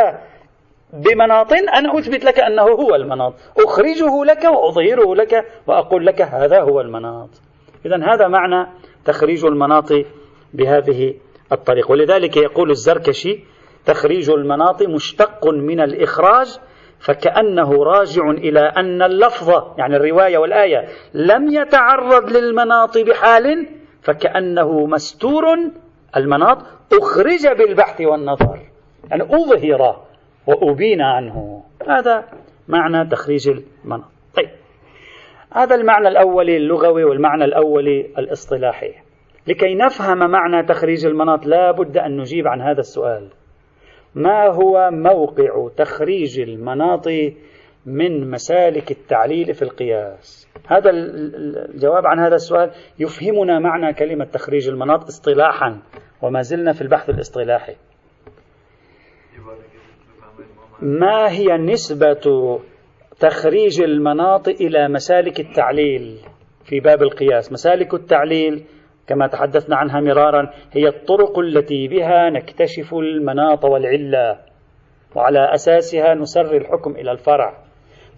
بمناط 0.92 1.52
أنا 1.52 1.98
أثبت 1.98 2.24
لك 2.24 2.40
أنه 2.40 2.62
هو 2.62 2.94
المناط. 2.94 3.34
أخرجه 3.58 4.24
لك 4.24 4.44
وأظهره 4.44 5.14
لك 5.14 5.44
وأقول 5.66 6.06
لك 6.06 6.22
هذا 6.22 6.60
هو 6.60 6.80
المناط. 6.80 7.28
إذا 7.86 7.96
هذا 7.96 8.28
معنى 8.28 8.66
تخريج 9.04 9.44
المناط 9.44 9.92
بهذه 10.54 11.14
الطريقة 11.52 11.92
ولذلك 11.92 12.36
يقول 12.36 12.70
الزركشي 12.70 13.44
تخريج 13.86 14.30
المناط 14.30 14.82
مشتق 14.82 15.46
من 15.46 15.80
الإخراج 15.80 16.58
فكأنه 17.00 17.84
راجع 17.84 18.30
إلى 18.30 18.60
أن 18.60 19.02
اللفظ 19.02 19.78
يعني 19.78 19.96
الرواية 19.96 20.38
والآية 20.38 20.88
لم 21.14 21.48
يتعرض 21.52 22.30
للمناط 22.30 22.98
بحال 22.98 23.77
فكأنه 24.08 24.86
مستور 24.86 25.44
المناط 26.16 26.58
أخرج 26.92 27.48
بالبحث 27.58 28.00
والنظر. 28.00 28.58
يعني 29.10 29.22
أظهر 29.22 30.02
وأبين 30.46 31.00
عنه. 31.00 31.62
هذا 31.88 32.24
معنى 32.68 33.10
تخريج 33.10 33.48
المناط. 33.48 34.10
طيب. 34.36 34.48
هذا 35.52 35.74
المعنى 35.74 36.08
الأولي 36.08 36.56
اللغوي 36.56 37.04
والمعنى 37.04 37.44
الأولي 37.44 38.00
الاصطلاحي. 38.18 38.92
لكي 39.46 39.74
نفهم 39.74 40.30
معنى 40.30 40.62
تخريج 40.62 41.06
المناط 41.06 41.46
لا 41.46 41.70
بد 41.70 41.96
أن 41.96 42.16
نجيب 42.16 42.48
عن 42.48 42.60
هذا 42.60 42.80
السؤال. 42.80 43.28
ما 44.14 44.46
هو 44.46 44.90
موقع 44.92 45.68
تخريج 45.76 46.40
المناط 46.40 47.06
من 47.86 48.30
مسالك 48.30 48.90
التعليل 48.90 49.54
في 49.54 49.62
القياس. 49.62 50.48
هذا 50.66 50.90
الجواب 50.90 52.06
عن 52.06 52.18
هذا 52.18 52.34
السؤال 52.34 52.70
يفهمنا 52.98 53.58
معنى 53.58 53.94
كلمة 53.94 54.24
تخريج 54.24 54.68
المناط 54.68 55.04
اصطلاحا 55.04 55.82
وما 56.22 56.40
زلنا 56.40 56.72
في 56.72 56.82
البحث 56.82 57.10
الاصطلاحي. 57.10 57.74
ما 60.82 61.30
هي 61.30 61.56
نسبة 61.56 62.58
تخريج 63.20 63.80
المناط 63.80 64.48
إلى 64.48 64.88
مسالك 64.88 65.40
التعليل 65.40 66.18
في 66.64 66.80
باب 66.80 67.02
القياس؟ 67.02 67.52
مسالك 67.52 67.94
التعليل 67.94 68.64
كما 69.06 69.26
تحدثنا 69.26 69.76
عنها 69.76 70.00
مرارا 70.00 70.50
هي 70.72 70.88
الطرق 70.88 71.38
التي 71.38 71.88
بها 71.88 72.30
نكتشف 72.30 72.94
المناط 72.94 73.64
والعلة 73.64 74.38
وعلى 75.16 75.54
أساسها 75.54 76.14
نسر 76.14 76.56
الحكم 76.56 76.90
إلى 76.90 77.12
الفرع. 77.12 77.67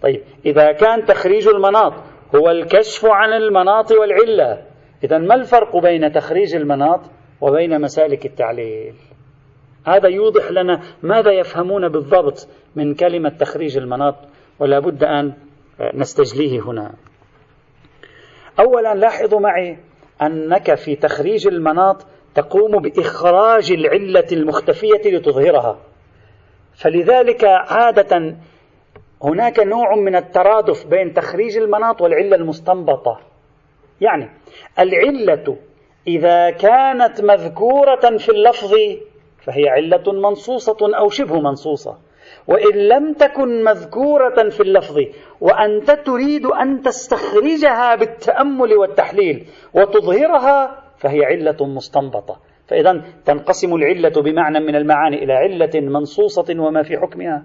طيب 0.01 0.21
إذا 0.45 0.71
كان 0.71 1.05
تخريج 1.05 1.47
المناط 1.47 1.93
هو 2.35 2.49
الكشف 2.49 3.05
عن 3.05 3.33
المناط 3.33 3.91
والعلة 3.91 4.63
إذا 5.03 5.17
ما 5.17 5.35
الفرق 5.35 5.77
بين 5.77 6.11
تخريج 6.11 6.55
المناط 6.55 7.01
وبين 7.41 7.81
مسالك 7.81 8.25
التعليل؟ 8.25 8.93
هذا 9.87 10.07
يوضح 10.07 10.51
لنا 10.51 10.81
ماذا 11.03 11.31
يفهمون 11.31 11.89
بالضبط 11.89 12.47
من 12.75 12.95
كلمة 12.95 13.29
تخريج 13.29 13.77
المناط 13.77 14.15
ولا 14.59 14.79
بد 14.79 15.03
أن 15.03 15.33
نستجليه 15.93 16.61
هنا. 16.61 16.93
أولا 18.59 18.95
لاحظوا 18.95 19.39
معي 19.39 19.77
أنك 20.21 20.75
في 20.75 20.95
تخريج 20.95 21.47
المناط 21.47 22.05
تقوم 22.35 22.81
بإخراج 22.81 23.71
العلة 23.71 24.27
المختفية 24.31 25.01
لتظهرها. 25.05 25.79
فلذلك 26.73 27.43
عادة 27.45 28.35
هناك 29.23 29.59
نوع 29.59 29.95
من 29.95 30.15
الترادف 30.15 30.87
بين 30.87 31.13
تخريج 31.13 31.57
المناط 31.57 32.01
والعلة 32.01 32.35
المستنبطة. 32.35 33.19
يعني 34.01 34.29
العلة 34.79 35.57
إذا 36.07 36.49
كانت 36.49 37.21
مذكورة 37.21 38.17
في 38.17 38.29
اللفظ 38.29 38.73
فهي 39.43 39.69
علة 39.69 40.13
منصوصة 40.13 40.97
أو 40.97 41.09
شبه 41.09 41.39
منصوصة. 41.39 41.97
وإن 42.47 42.87
لم 42.87 43.13
تكن 43.13 43.63
مذكورة 43.63 44.49
في 44.49 44.63
اللفظ 44.63 44.99
وأنت 45.41 45.91
تريد 45.91 46.45
أن 46.45 46.81
تستخرجها 46.81 47.95
بالتأمل 47.95 48.73
والتحليل 48.73 49.47
وتظهرها 49.73 50.83
فهي 50.97 51.25
علة 51.25 51.57
مستنبطة. 51.65 52.39
فإذا 52.67 53.01
تنقسم 53.25 53.75
العلة 53.75 54.21
بمعنى 54.21 54.59
من 54.59 54.75
المعاني 54.75 55.23
إلى 55.23 55.33
علة 55.33 55.79
منصوصة 55.79 56.55
وما 56.59 56.83
في 56.83 56.97
حكمها. 56.97 57.43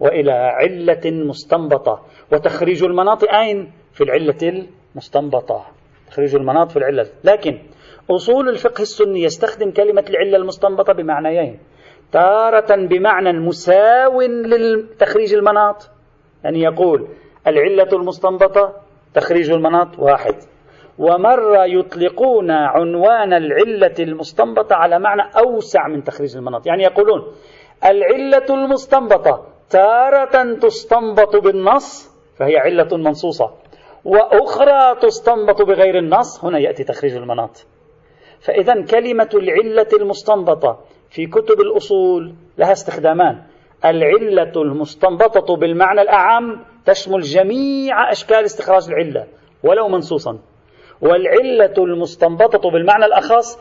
وإلى 0.00 0.32
علة 0.32 1.00
مستنبطة. 1.04 2.02
وتخريج 2.32 2.84
المناط 2.84 3.24
أين؟ 3.24 3.72
في 3.92 4.04
العلة 4.04 4.66
المستنبطة. 4.94 5.66
تخريج 6.10 6.34
المناط 6.34 6.70
في 6.70 6.76
العلة. 6.76 7.06
لكن 7.24 7.58
أصول 8.10 8.48
الفقه 8.48 8.82
السني 8.82 9.22
يستخدم 9.22 9.70
كلمة 9.70 10.04
العلة 10.10 10.36
المستنبطة 10.36 10.92
بمعنيين. 10.92 11.58
تارة 12.12 12.86
بمعنى 12.86 13.32
مساو 13.32 14.20
لتخريج 14.22 15.34
المناط. 15.34 15.90
يعني 16.44 16.62
يقول 16.62 17.08
العلة 17.46 17.88
المستنبطة 17.92 18.74
تخريج 19.14 19.50
المناط 19.50 19.98
واحد. 19.98 20.34
ومرة 20.98 21.64
يطلقون 21.64 22.50
عنوان 22.50 23.32
العلة 23.32 23.94
المستنبطة 23.98 24.76
على 24.76 24.98
معنى 24.98 25.22
أوسع 25.38 25.88
من 25.88 26.04
تخريج 26.04 26.36
المناط. 26.36 26.66
يعني 26.66 26.82
يقولون 26.82 27.32
العلة 27.84 28.46
المستنبطة 28.50 29.46
تارة 29.70 30.54
تستنبط 30.54 31.36
بالنص 31.36 32.10
فهي 32.38 32.56
علة 32.56 32.96
منصوصة. 32.96 33.50
وأخرى 34.04 35.00
تستنبط 35.00 35.62
بغير 35.62 35.98
النص 35.98 36.44
هنا 36.44 36.58
يأتي 36.58 36.84
تخريج 36.84 37.16
المناط. 37.16 37.66
فإذا 38.40 38.84
كلمة 38.84 39.28
العلة 39.34 39.88
المستنبطة 40.00 40.78
في 41.10 41.26
كتب 41.26 41.60
الأصول 41.60 42.34
لها 42.58 42.72
استخدامان. 42.72 43.42
العلة 43.84 44.52
المستنبطة 44.56 45.56
بالمعنى 45.56 46.00
الأعم 46.00 46.64
تشمل 46.86 47.20
جميع 47.20 48.12
أشكال 48.12 48.44
استخراج 48.44 48.88
العلة 48.88 49.26
ولو 49.62 49.88
منصوصا. 49.88 50.38
والعلة 51.00 51.74
المستنبطة 51.78 52.70
بالمعنى 52.70 53.04
الأخص 53.04 53.58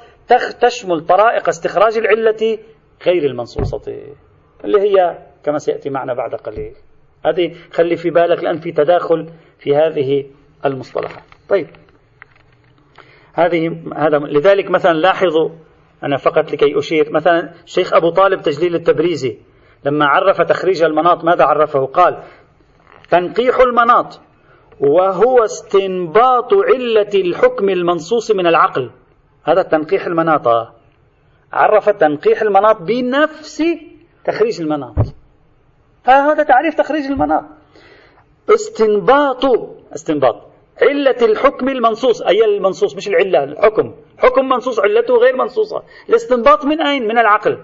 تشمل 0.62 1.06
طرائق 1.06 1.48
استخراج 1.50 1.98
العلة 1.98 2.58
غير 3.06 3.26
المنصوصة 3.26 3.82
اللي 4.64 4.82
هي 4.82 5.18
كما 5.48 5.58
سيأتي 5.58 5.90
معنا 5.90 6.14
بعد 6.14 6.36
قليل. 6.36 6.74
هذه 7.26 7.56
خلي 7.72 7.96
في 7.96 8.10
بالك 8.10 8.40
الآن 8.40 8.60
في 8.60 8.72
تداخل 8.72 9.30
في 9.60 9.76
هذه 9.76 10.26
المصطلحات. 10.66 11.24
طيب. 11.50 11.68
هذه 13.34 13.84
هذا 13.96 14.18
لذلك 14.18 14.72
مثلا 14.72 14.94
لاحظوا 14.94 15.50
أنا 16.04 16.18
فقط 16.18 16.52
لكي 16.52 16.80
أشير 16.80 17.12
مثلا 17.12 17.54
الشيخ 17.64 17.94
أبو 17.94 18.10
طالب 18.10 18.42
تجليل 18.42 18.76
التبريزي 18.76 19.38
لما 19.86 20.06
عرف 20.06 20.42
تخريج 20.42 20.84
المناط 20.84 21.24
ماذا 21.24 21.44
عرفه؟ 21.44 21.86
قال 21.86 22.24
تنقيح 23.10 23.60
المناط 23.60 24.22
وهو 24.80 25.44
استنباط 25.44 26.54
علة 26.54 27.10
الحكم 27.16 27.70
المنصوص 27.70 28.32
من 28.32 28.48
العقل. 28.48 28.92
هذا 29.44 29.62
تنقيح 29.62 30.06
المناط 30.06 30.48
عرف 31.54 31.90
تنقيح 31.90 32.42
المناط 32.42 32.82
بنفس 32.82 33.64
تخريج 34.26 34.62
المناط. 34.62 35.07
هذا 36.10 36.44
تعريف 36.44 36.76
تخريج 36.76 37.06
المناط. 37.06 37.44
استنباط. 38.50 39.46
استنباط. 39.96 40.36
علة 40.82 41.18
الحكم 41.22 41.70
المنصوص. 41.70 42.22
أي 42.22 42.46
المنصوص؟ 42.46 42.96
مش 42.96 43.08
العلة 43.08 43.44
الحكم. 43.44 43.96
حكم 44.18 44.50
منصوص 44.50 44.80
علته 44.80 45.16
غير 45.16 45.36
منصوصة. 45.36 45.84
الاستنباط 46.10 46.66
من 46.66 46.82
أين؟ 46.82 47.08
من 47.08 47.18
العقل. 47.18 47.58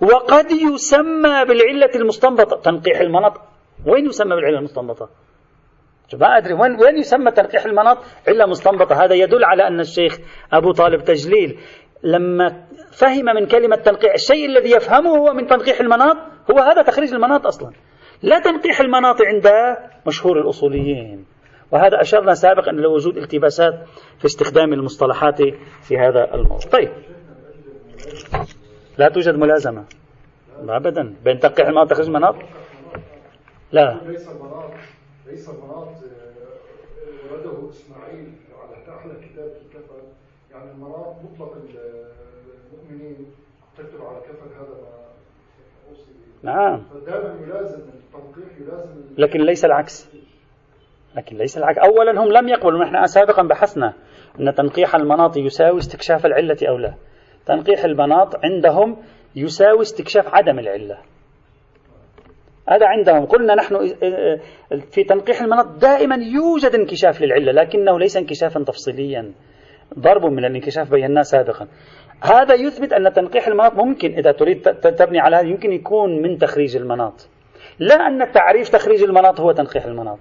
وقد 0.00 0.50
يسمى 0.50 1.44
بالعلة 1.44 1.90
المستنبطة. 1.94 2.56
تنقيح 2.56 3.00
المناط. 3.00 3.40
وين 3.86 4.06
يسمى 4.06 4.36
بالعلة 4.36 4.58
المستنبطة؟ 4.58 5.08
ما 6.14 6.38
أدري. 6.38 6.54
وين 6.54 6.80
وين 6.80 6.96
يسمى 6.96 7.30
تنقيح 7.30 7.64
المناط؟ 7.64 7.98
علة 8.28 8.46
مستنبطة. 8.46 9.04
هذا 9.04 9.14
يدل 9.14 9.44
على 9.44 9.66
أن 9.66 9.80
الشيخ 9.80 10.18
أبو 10.52 10.72
طالب 10.72 11.04
تجليل 11.04 11.58
لما 12.02 12.64
فهم 12.92 13.24
من 13.24 13.46
كلمة 13.46 13.76
تنقيح 13.76 14.14
الشيء 14.14 14.46
الذي 14.46 14.70
يفهمه 14.70 15.10
هو 15.10 15.32
من 15.32 15.46
تنقيح 15.46 15.80
المناط 15.80 16.16
هو 16.50 16.58
هذا 16.58 16.82
تخريج 16.82 17.14
المناط 17.14 17.46
أصلا. 17.46 17.70
لا 18.22 18.38
تنقيح 18.38 18.80
المناط 18.80 19.16
عند 19.22 19.76
مشهور 20.06 20.40
الأصوليين. 20.40 21.24
وهذا 21.72 22.00
أشرنا 22.00 22.34
سابقا 22.34 22.70
إلى 22.70 22.86
وجود 22.86 23.16
التباسات 23.16 23.74
في 24.18 24.24
استخدام 24.24 24.72
المصطلحات 24.72 25.42
في 25.82 25.98
هذا 25.98 26.34
الموضوع. 26.34 26.70
طيب. 26.72 26.92
لا 28.98 29.08
توجد 29.08 29.34
ملازمة. 29.34 29.84
أبدا. 30.68 31.14
بين 31.24 31.38
تنقيح 31.38 31.66
المناط 31.66 31.86
وتخريج 31.86 32.06
المناط؟ 32.06 32.34
لا. 33.72 34.00
ليس 34.06 34.28
المناط. 34.28 34.70
ليس 35.26 35.48
المناط 35.48 35.88
آه، 35.88 37.32
ولده 37.32 37.70
إسماعيل 37.70 38.32
على 38.60 38.96
أحلى 38.98 39.12
كتاب 39.12 39.52
الكفن 39.66 40.02
يعني 40.50 40.70
المناط 40.70 41.16
مطلق 41.24 41.56
المؤمنين. 42.72 43.26
تكتب 43.78 44.02
على 44.02 44.20
كفن 44.20 44.54
هذا 44.56 44.74
ما 44.80 45.04
نعم. 46.44 46.82
لكن 49.18 49.40
ليس 49.40 49.64
العكس. 49.64 50.10
لكن 51.16 51.36
ليس 51.36 51.58
العكس. 51.58 51.78
أولا 51.78 52.20
هم 52.22 52.32
لم 52.32 52.48
يقبلوا 52.48 52.84
نحن 52.84 53.06
سابقا 53.06 53.42
بحثنا 53.42 53.92
أن 54.40 54.54
تنقيح 54.54 54.94
المناط 54.94 55.36
يساوي 55.36 55.78
استكشاف 55.78 56.26
العلة 56.26 56.56
أو 56.68 56.78
لا. 56.78 56.94
تنقيح 57.46 57.84
المناط 57.84 58.44
عندهم 58.44 58.96
يساوي 59.36 59.82
استكشاف 59.82 60.34
عدم 60.34 60.58
العلة. 60.58 60.98
هذا 62.68 62.86
عندهم. 62.86 63.26
قلنا 63.26 63.54
نحن 63.54 63.94
في 64.90 65.04
تنقيح 65.04 65.42
المناط 65.42 65.66
دائما 65.66 66.16
يوجد 66.16 66.74
انكشاف 66.74 67.22
للعلة 67.22 67.52
لكنه 67.52 67.98
ليس 67.98 68.16
انكشافا 68.16 68.64
تفصيليا. 68.64 69.32
ضرب 69.98 70.26
من 70.26 70.44
الانكشاف 70.44 70.90
بيناه 70.90 71.22
سابقا. 71.22 71.68
هذا 72.20 72.54
يثبت 72.54 72.92
أن 72.92 73.12
تنقيح 73.12 73.46
المناط 73.46 73.74
ممكن 73.74 74.12
إذا 74.12 74.32
تريد 74.32 74.62
تبني 74.74 75.20
على 75.20 75.36
هذا 75.36 75.46
يمكن 75.46 75.72
يكون 75.72 76.22
من 76.22 76.38
تخريج 76.38 76.76
المناط. 76.76 77.28
لا 77.78 77.94
أن 77.94 78.32
تعريف 78.32 78.68
تخريج 78.68 79.02
المناط 79.02 79.40
هو 79.40 79.52
تنقيح 79.52 79.84
المناط. 79.84 80.18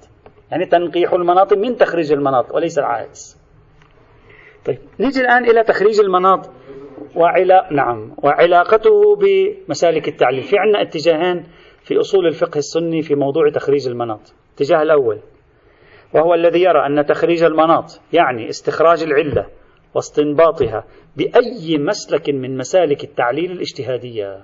يعني 0.51 0.65
تنقيح 0.65 1.13
المناط 1.13 1.53
من 1.53 1.77
تخريج 1.77 2.11
المناط 2.11 2.51
وليس 2.51 2.79
العكس 2.79 3.37
طيب 4.65 4.77
نيجي 4.99 5.21
الآن 5.21 5.45
إلى 5.45 5.63
تخريج 5.63 5.99
المناط 5.99 6.49
وعلا 7.15 7.69
نعم 7.71 8.15
وعلاقته 8.23 9.15
بمسالك 9.15 10.07
التعليل. 10.07 10.43
في 10.43 10.57
عندنا 10.57 10.81
اتجاهين 10.81 11.43
في 11.83 11.99
أصول 11.99 12.27
الفقه 12.27 12.57
السني 12.57 13.01
في 13.01 13.15
موضوع 13.15 13.49
تخريج 13.49 13.87
المناط. 13.87 14.33
الاتجاه 14.49 14.81
الأول 14.81 15.19
وهو 16.13 16.33
الذي 16.33 16.61
يرى 16.61 16.85
أن 16.85 17.05
تخريج 17.05 17.43
المناط 17.43 18.01
يعني 18.13 18.49
استخراج 18.49 19.03
العلة 19.03 19.47
واستنباطها 19.95 20.85
بأي 21.17 21.77
مسلك 21.77 22.29
من 22.29 22.57
مسالك 22.57 23.03
التعليل 23.03 23.51
الاجتهادية. 23.51 24.43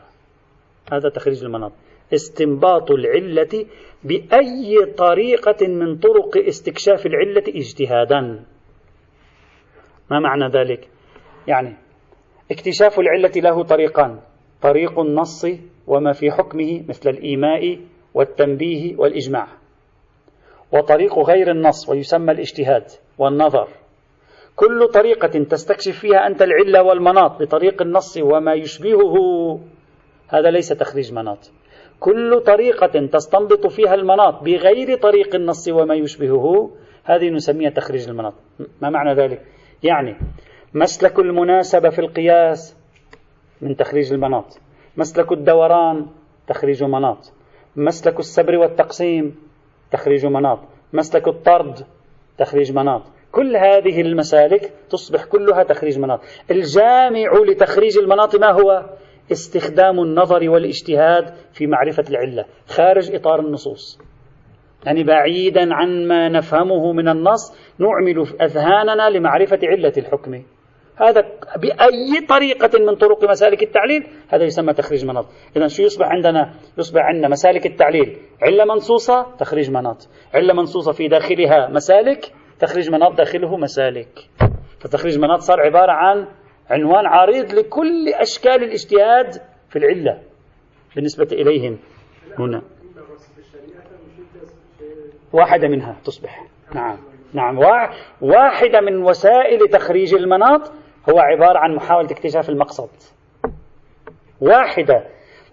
هذا 0.92 1.10
تخريج 1.10 1.44
المناط. 1.44 1.72
استنباط 2.14 2.92
العلة 2.92 3.66
بأي 4.04 4.94
طريقة 4.98 5.68
من 5.68 5.98
طرق 5.98 6.38
استكشاف 6.48 7.06
العلة 7.06 7.44
اجتهادا. 7.48 8.22
ما 10.12 10.20
معنى 10.20 10.48
ذلك؟ 10.48 10.90
يعني 11.48 11.78
اكتشاف 12.52 13.00
العلة 13.00 13.32
له 13.36 13.64
طريقان. 13.64 14.20
طريق 14.62 15.00
النص 15.00 15.46
وما 15.88 16.12
في 16.12 16.32
حكمه 16.32 16.84
مثل 16.90 17.10
الإيماء 17.10 17.80
والتنبيه 18.14 18.96
والإجماع. 18.98 19.48
وطريق 20.72 21.20
غير 21.20 21.52
النص 21.52 21.90
ويسمى 21.90 22.32
الاجتهاد 22.32 22.84
والنظر. 23.18 23.68
كل 24.60 24.88
طريقة 24.88 25.44
تستكشف 25.44 26.00
فيها 26.00 26.28
أنت 26.28 26.42
العلة 26.42 26.84
والمناط 26.84 27.42
بطريق 27.42 27.82
النص 27.82 28.18
وما 28.18 28.54
يشبهه 28.54 29.16
هذا 30.28 30.52
ليس 30.52 30.70
تخريج 30.70 31.14
مناط. 31.14 31.52
كل 32.00 32.40
طريقة 32.46 33.06
تستنبط 33.06 33.68
فيها 33.68 33.94
المناط 33.94 34.44
بغير 34.44 34.98
طريق 34.98 35.36
النص 35.36 35.68
وما 35.68 35.96
يشبهه 35.96 36.72
هذه 37.04 37.30
نسميها 37.30 37.70
تخريج 37.70 38.10
المناط. 38.10 38.34
ما 38.82 38.90
معنى 38.90 39.14
ذلك؟ 39.14 39.42
يعني 39.84 40.16
مسلك 40.74 41.20
المناسبة 41.20 41.90
في 41.90 42.00
القياس 42.00 42.76
من 43.62 43.76
تخريج 43.76 44.14
المناط. 44.14 44.60
مسلك 44.98 45.32
الدوران 45.32 46.08
تخريج 46.48 46.84
مناط. 46.84 47.32
مسلك 47.76 48.20
السبر 48.20 48.58
والتقسيم 48.58 49.36
تخريج 49.92 50.26
مناط. 50.26 50.60
مسلك 50.94 51.28
الطرد 51.28 51.80
تخريج 52.38 52.72
مناط. 52.72 53.02
كل 53.32 53.58
هذه 53.58 54.02
المسالك 54.02 54.74
تصبح 54.90 55.26
كلها 55.26 55.64
تخريج 55.64 56.00
مناط 56.00 56.20
الجامع 56.52 57.32
لتخريج 57.48 57.98
المناط 57.98 58.36
ما 58.36 58.52
هو؟ 58.52 58.90
استخدام 59.32 60.00
النظر 60.00 60.50
والاجتهاد 60.50 61.34
في 61.54 61.68
معرفة 61.68 62.04
العلة 62.10 62.46
خارج 62.68 63.16
إطار 63.16 63.40
النصوص. 63.40 64.00
يعني 64.86 65.04
بعيدا 65.04 65.74
عن 65.74 66.08
ما 66.08 66.30
نفهمه 66.30 66.94
من 66.94 67.10
النص 67.10 67.56
نعمل 67.80 68.28
أذهاننا 68.42 69.10
لمعرفة 69.10 69.60
علة 69.64 69.94
الحكم. 69.98 70.44
هذا 70.96 71.22
بأي 71.58 72.26
طريقة 72.30 72.80
من 72.80 72.96
طرق 72.96 73.30
مسالك 73.30 73.64
التعليل 73.64 74.08
هذا 74.30 74.44
يسمى 74.44 74.74
تخريج 74.74 75.06
مناط 75.06 75.26
إذا 75.58 75.68
شو 75.68 75.84
يصبح 75.84 76.08
عندنا؟ 76.08 76.54
يصبح 76.78 77.02
عندنا 77.02 77.28
مسالك 77.28 77.66
التعليل. 77.66 78.18
علة 78.42 78.66
منصوصة 78.66 79.36
تخريج 79.40 79.72
مناط 79.72 80.08
علة 80.34 80.54
منصوصة 80.54 80.92
في 80.92 81.08
داخلها 81.08 81.68
مسالك 81.70 82.32
تخريج 82.60 82.92
مناط 82.92 83.18
داخله 83.18 83.58
مسالك. 83.58 84.30
فتخريج 84.80 85.20
مناط 85.20 85.40
صار 85.40 85.60
عبارة 85.60 85.92
عن 85.92 86.28
عنوان 86.70 87.06
عريض 87.06 87.54
لكل 87.54 88.10
أشكال 88.14 88.64
الاجتهاد 88.64 89.42
في 89.70 89.76
العلة 89.76 90.22
بالنسبة 90.96 91.28
إليهم. 91.32 91.80
هنا. 92.40 92.62
واحدة 95.34 95.68
منها 95.68 95.98
تصبح. 96.06 96.46
نعم. 96.76 96.98
نعم. 97.34 97.58
واحدة 98.22 98.82
من 98.82 99.04
وسائل 99.04 99.70
تخريج 99.70 100.14
المناط 100.14 100.72
هو 101.10 101.20
عبارة 101.20 101.60
عن 101.60 101.76
محاولة 101.76 102.12
اكتشاف 102.12 102.50
المقصد. 102.50 102.90
واحدة. 104.42 105.06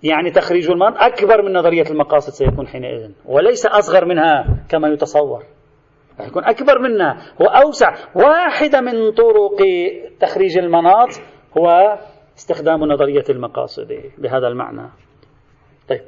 يعني 0.02 0.30
تخريج 0.30 0.70
المناط 0.70 0.94
أكبر 0.96 1.42
من 1.42 1.52
نظرية 1.52 1.90
المقاصد 1.90 2.32
سيكون 2.32 2.66
حينئذ 2.66 3.10
وليس 3.24 3.66
أصغر 3.66 4.04
منها 4.04 4.64
كما 4.68 4.88
يتصور. 4.88 5.42
يكون 6.20 6.44
أكبر 6.44 6.78
منها 6.78 7.16
هو 7.42 7.46
أوسع. 7.46 7.94
واحدة 8.14 8.80
من 8.80 9.10
طرق 9.10 9.58
تخريج 10.20 10.58
المناط 10.58 11.08
هو 11.58 11.98
استخدام 12.38 12.84
نظرية 12.84 13.24
المقاصد 13.30 14.00
بهذا 14.18 14.48
المعنى. 14.48 14.90
طيب. 15.88 16.00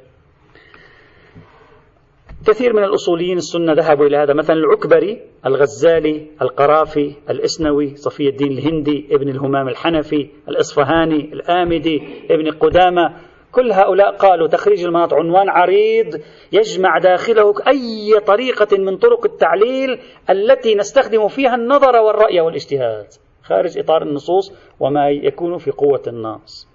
كثير 2.47 2.73
من 2.73 2.83
الأصوليين 2.83 3.37
السنة 3.37 3.73
ذهبوا 3.73 4.05
إلى 4.05 4.17
هذا. 4.17 4.33
مثلا 4.33 4.55
العكبري 4.55 5.21
الغزالي 5.45 6.27
القرافي 6.41 7.15
الإسنوي 7.29 7.95
صفي 7.95 8.29
الدين 8.29 8.51
الهندي 8.51 9.07
ابن 9.11 9.29
الهمام 9.29 9.67
الحنفي 9.67 10.29
الإصفهاني 10.47 11.33
الآمدي 11.33 12.01
ابن 12.31 12.51
قدامة 12.51 13.28
كل 13.51 13.71
هؤلاء 13.71 14.15
قالوا 14.17 14.47
تخريج 14.47 14.83
المناط 14.83 15.13
عنوان 15.13 15.49
عريض 15.49 16.21
يجمع 16.51 16.97
داخله 16.97 17.53
أي 17.67 18.19
طريقة 18.19 18.77
من 18.77 18.97
طرق 18.97 19.25
التعليل 19.25 19.99
التي 20.29 20.75
نستخدم 20.75 21.27
فيها 21.27 21.55
النظر 21.55 21.95
والرأي 21.95 22.41
والاجتهاد 22.41 23.07
خارج 23.43 23.77
إطار 23.77 24.01
النصوص 24.01 24.53
وما 24.79 25.09
يكون 25.09 25.57
في 25.57 25.71
قوة 25.71 26.01
النص 26.07 26.67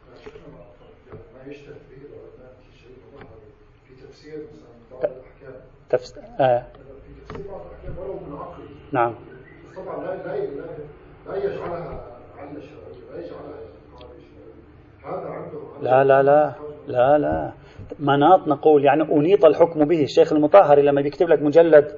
تفس... 5.90 6.18
آه. 6.40 6.66
نعم 8.92 9.14
طبعا 9.76 10.04
لا 11.26 11.36
يجعلها 11.36 12.04
علة 12.38 12.60
شرعية 12.60 13.10
لا 13.12 13.26
يجعلها 13.26 13.58
لا 15.82 16.04
لا 16.04 16.22
لا 16.22 16.52
لا 16.88 17.18
لا. 17.18 17.52
مناط 17.98 18.48
نقول 18.48 18.84
يعني 18.84 19.02
أنيط 19.02 19.44
الحكم 19.44 19.84
به 19.84 20.02
الشيخ 20.02 20.32
المطهري 20.32 20.82
لما 20.82 21.00
بيكتب 21.02 21.28
لك 21.28 21.42
مجلد 21.42 21.92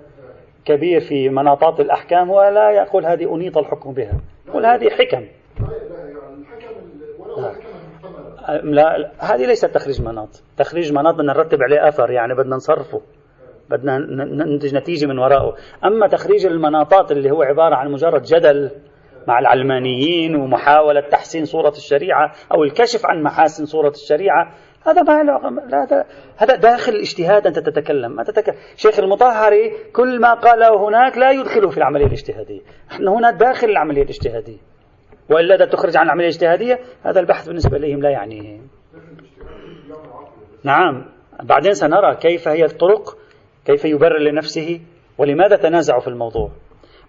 كبير 0.64 1.00
في 1.00 1.28
مناطات 1.28 1.80
الأحكام 1.80 2.30
ولا 2.30 2.70
يقول 2.70 3.06
هذه 3.06 3.34
أنيط 3.34 3.58
الحكم 3.58 3.92
بها. 3.92 4.20
يقول 4.48 4.66
هذه 4.66 4.88
حكم. 4.88 5.26
لا. 8.62 8.98
لا 8.98 9.10
هذه 9.18 9.46
ليست 9.46 9.66
تخريج 9.66 10.02
مناط. 10.02 10.42
تخريج 10.56 10.92
مناط 10.92 11.14
بدنا 11.14 11.32
نرتب 11.32 11.62
عليه 11.62 11.88
أثر 11.88 12.10
يعني 12.10 12.34
بدنا 12.34 12.56
نصرفه. 12.56 13.00
بدنا 13.70 13.98
ننتج 13.98 14.74
نتيجة 14.74 15.06
من 15.06 15.18
وراءه. 15.18 15.56
أما 15.84 16.06
تخريج 16.06 16.46
المناطات 16.46 17.12
اللي 17.12 17.30
هو 17.30 17.42
عبارة 17.42 17.74
عن 17.74 17.90
مجرد 17.92 18.22
جدل 18.22 18.70
مع 19.28 19.38
العلمانيين 19.38 20.36
ومحاولة 20.36 21.00
تحسين 21.00 21.44
صورة 21.44 21.68
الشريعة 21.68 22.32
أو 22.54 22.64
الكشف 22.64 23.06
عن 23.06 23.22
محاسن 23.22 23.64
صورة 23.64 23.88
الشريعة. 23.88 24.52
هذا 24.86 25.02
ما 25.02 25.22
له 25.22 26.04
هذا 26.36 26.56
داخل 26.56 26.92
الاجتهاد 26.92 27.46
أنت 27.46 27.58
تتكلم. 27.58 28.12
ما 28.16 28.24
تتكلم 28.24 28.54
شيخ 28.76 28.98
المطهري 28.98 29.70
كل 29.92 30.20
ما 30.20 30.34
قاله 30.34 30.88
هناك 30.88 31.18
لا 31.18 31.30
يدخله 31.30 31.70
في 31.70 31.76
العملية 31.76 32.06
الاجتهادية. 32.06 32.60
نحن 32.90 33.08
هنا 33.08 33.30
داخل 33.30 33.70
العملية 33.70 34.02
الاجتهادية. 34.02 34.58
وإلا 35.30 35.54
إذا 35.54 35.64
تخرج 35.64 35.96
عن 35.96 36.06
العملية 36.06 36.28
الاجتهادية 36.28 36.78
هذا 37.02 37.20
البحث 37.20 37.46
بالنسبة 37.46 37.76
إليهم 37.76 38.02
لا 38.02 38.10
يعنيهم 38.10 38.68
نعم. 40.64 41.04
بعدين 41.42 41.74
سنرى 41.74 42.16
كيف 42.16 42.48
هي 42.48 42.64
الطرق 42.64 43.16
كيف 43.64 43.84
يبرر 43.84 44.18
لنفسه 44.18 44.80
ولماذا 45.18 45.56
تنازع 45.56 45.98
في 45.98 46.08
الموضوع. 46.08 46.50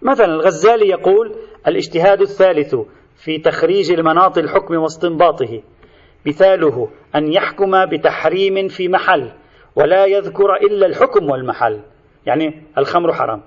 مثلا 0.02 0.26
الغزالي 0.26 0.88
يقول 0.88 1.34
الاجتهاد 1.66 2.20
الثالث 2.20 2.74
في 3.16 3.38
تخريج 3.38 3.92
المناط 3.92 4.38
الحكم 4.38 4.74
واستنباطه. 4.74 5.62
مثاله 6.26 6.88
أن 7.14 7.32
يحكم 7.32 7.86
بتحريم 7.86 8.68
في 8.68 8.88
محل 8.88 9.30
ولا 9.76 10.04
يذكر 10.04 10.54
إلا 10.56 10.86
الحكم 10.86 11.30
والمحل. 11.30 11.80
يعني 12.26 12.62
الخمر 12.78 13.12
حرام. 13.12 13.42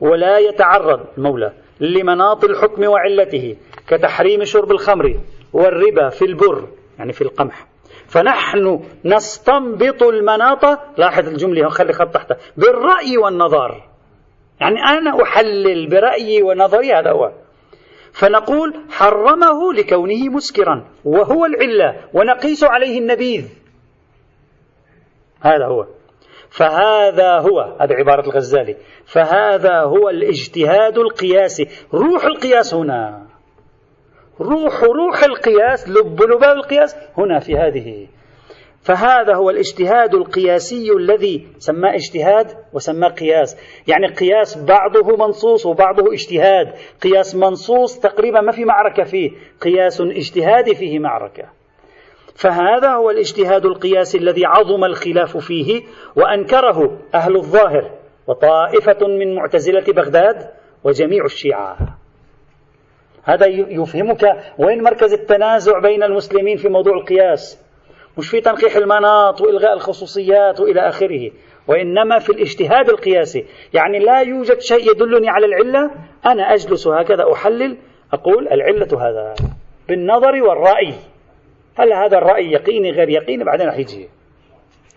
ولا 0.00 0.38
يتعرض 0.38 1.00
المولى 1.18 1.52
لمناط 1.80 2.44
الحكم 2.44 2.84
وعلته 2.84 3.56
كتحريم 3.86 4.44
شرب 4.44 4.70
الخمر 4.70 5.20
والربا 5.52 6.08
في 6.08 6.24
البر 6.24 6.68
يعني 6.98 7.12
في 7.12 7.22
القمح. 7.22 7.66
فنحن 8.06 8.80
نستنبط 9.04 10.02
المناط. 10.02 10.64
لاحظ 10.98 11.28
الجملة 11.28 11.68
خلي 11.68 11.92
خط 11.92 12.14
تحتها. 12.14 12.36
بالرأي 12.56 13.18
والنظر 13.18 13.93
يعني 14.60 14.76
أنا 14.80 15.22
أحلل 15.22 15.88
برأيي 15.88 16.42
ونظري 16.42 16.92
هذا 16.92 17.10
هو. 17.10 17.32
فنقول 18.12 18.74
حرمه 18.90 19.72
لكونه 19.72 20.28
مسكرا 20.28 20.86
وهو 21.04 21.44
العلة 21.44 22.00
ونقيس 22.14 22.64
عليه 22.64 22.98
النبيذ. 22.98 23.48
هذا 25.40 25.66
هو. 25.66 25.86
فهذا 26.50 27.38
هو 27.38 27.60
هذه 27.80 27.92
عبارة 27.92 28.20
الغزالي. 28.20 28.76
فهذا 29.04 29.80
هو 29.80 30.08
الاجتهاد 30.08 30.98
القياسي. 30.98 31.68
روح 31.94 32.24
القياس 32.24 32.74
هنا. 32.74 33.26
روح 34.40 34.82
روح 34.82 35.24
القياس 35.24 35.88
لب 35.88 36.22
لباب 36.22 36.56
القياس 36.56 36.96
هنا 37.18 37.38
في 37.38 37.56
هذه. 37.56 38.08
فهذا 38.84 39.34
هو 39.34 39.50
الاجتهاد 39.50 40.14
القياسي 40.14 40.92
الذي 40.92 41.46
سماه 41.58 41.94
اجتهاد 41.94 42.46
وسماه 42.72 43.08
قياس. 43.08 43.56
يعني 43.88 44.06
قياس 44.06 44.64
بعضه 44.64 45.16
منصوص 45.16 45.66
وبعضه 45.66 46.12
اجتهاد. 46.12 46.72
قياس 47.02 47.34
منصوص 47.34 47.98
تقريبا 47.98 48.40
ما 48.40 48.52
في 48.52 48.64
معركة 48.64 49.04
فيه. 49.04 49.30
قياس 49.60 50.00
اجتهادي 50.00 50.74
فيه 50.74 50.98
معركة. 50.98 51.44
فهذا 52.34 52.90
هو 52.90 53.10
الاجتهاد 53.10 53.66
القياسي 53.66 54.18
الذي 54.18 54.46
عظم 54.46 54.84
الخلاف 54.84 55.36
فيه 55.36 55.82
وأنكره 56.16 56.98
أهل 57.14 57.36
الظاهر 57.36 57.90
وطائفة 58.26 59.06
من 59.06 59.34
معتزلة 59.34 59.84
بغداد 59.92 60.50
وجميع 60.84 61.24
الشيعة. 61.24 61.76
هذا 63.22 63.46
يفهمك 63.46 64.24
وين 64.58 64.82
مركز 64.82 65.12
التنازع 65.12 65.78
بين 65.78 66.02
المسلمين 66.02 66.56
في 66.56 66.68
موضوع 66.68 66.94
القياس. 66.94 67.63
مش 68.18 68.28
في 68.28 68.40
تنقيح 68.40 68.76
المناط 68.76 69.40
وإلغاء 69.40 69.74
الخصوصيات 69.74 70.60
وإلى 70.60 70.88
آخره 70.88 71.30
وإنما 71.68 72.18
في 72.18 72.30
الاجتهاد 72.30 72.88
القياسي. 72.88 73.44
يعني 73.74 73.98
لا 73.98 74.20
يوجد 74.20 74.60
شيء 74.60 74.90
يدلني 74.90 75.28
على 75.28 75.46
العلة 75.46 75.90
أنا 76.26 76.54
أجلس 76.54 76.86
هكذا 76.88 77.32
أحلل 77.32 77.76
أقول 78.12 78.48
العلة 78.48 78.88
هذا 79.08 79.34
بالنظر 79.88 80.42
والرأي. 80.42 80.94
هل 81.76 81.92
هذا 81.92 82.18
الرأي 82.18 82.52
يقيني 82.52 82.90
غير 82.90 83.08
يقيني؟ 83.08 83.44
بعدين 83.44 83.66
راح 83.66 83.78
يجي. 83.78 84.08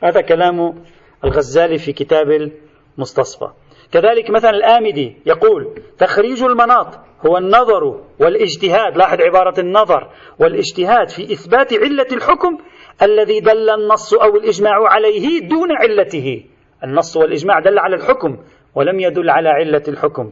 هذا 0.03 0.21
كلام 0.21 0.83
الغزالي 1.23 1.77
في 1.77 1.93
كتاب 1.93 2.51
المستصفى. 2.97 3.49
كذلك 3.91 4.29
مثلا 4.29 4.49
الآمدي 4.49 5.15
يقول 5.25 5.81
تخريج 5.97 6.43
المناط 6.43 6.87
هو 7.27 7.37
النظر 7.37 8.01
والإجتهاد. 8.19 8.97
لاحظ 8.97 9.21
عبارة 9.21 9.59
النظر 9.59 10.09
والإجتهاد 10.39 11.09
في 11.09 11.33
إثبات 11.33 11.73
علة 11.73 12.07
الحكم 12.11 12.57
الذي 13.01 13.39
دل 13.39 13.69
النص 13.69 14.13
أو 14.13 14.35
الإجماع 14.35 14.87
عليه 14.87 15.39
دون 15.39 15.71
علته. 15.71 16.43
النص 16.83 17.17
والإجماع 17.17 17.59
دل 17.59 17.79
على 17.79 17.95
الحكم 17.95 18.37
ولم 18.75 18.99
يدل 18.99 19.29
على 19.29 19.49
علة 19.49 19.83
الحكم. 19.87 20.31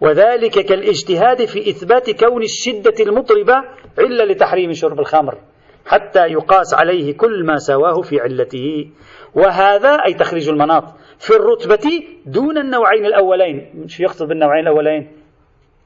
وذلك 0.00 0.52
كالاجتهاد 0.52 1.44
في 1.44 1.70
إثبات 1.70 2.24
كون 2.24 2.42
الشدة 2.42 2.94
المطربة 3.00 3.54
علة 3.98 4.24
لتحريم 4.24 4.72
شرب 4.72 5.00
الخمر 5.00 5.38
حتى 5.86 6.26
يقاس 6.26 6.74
عليه 6.74 7.16
كل 7.16 7.46
ما 7.46 7.56
سواه 7.56 8.00
في 8.00 8.20
علته. 8.20 8.88
وهذا 9.34 9.90
أي 9.90 10.14
تخريج 10.14 10.48
المناط 10.48 10.84
في 11.18 11.30
الرتبة 11.36 12.04
دون 12.26 12.58
النوعين 12.58 13.06
الأولين. 13.06 13.84
شو 13.86 14.02
يقصد 14.02 14.28
بالنوعين 14.28 14.62
الأولين؟ 14.68 15.12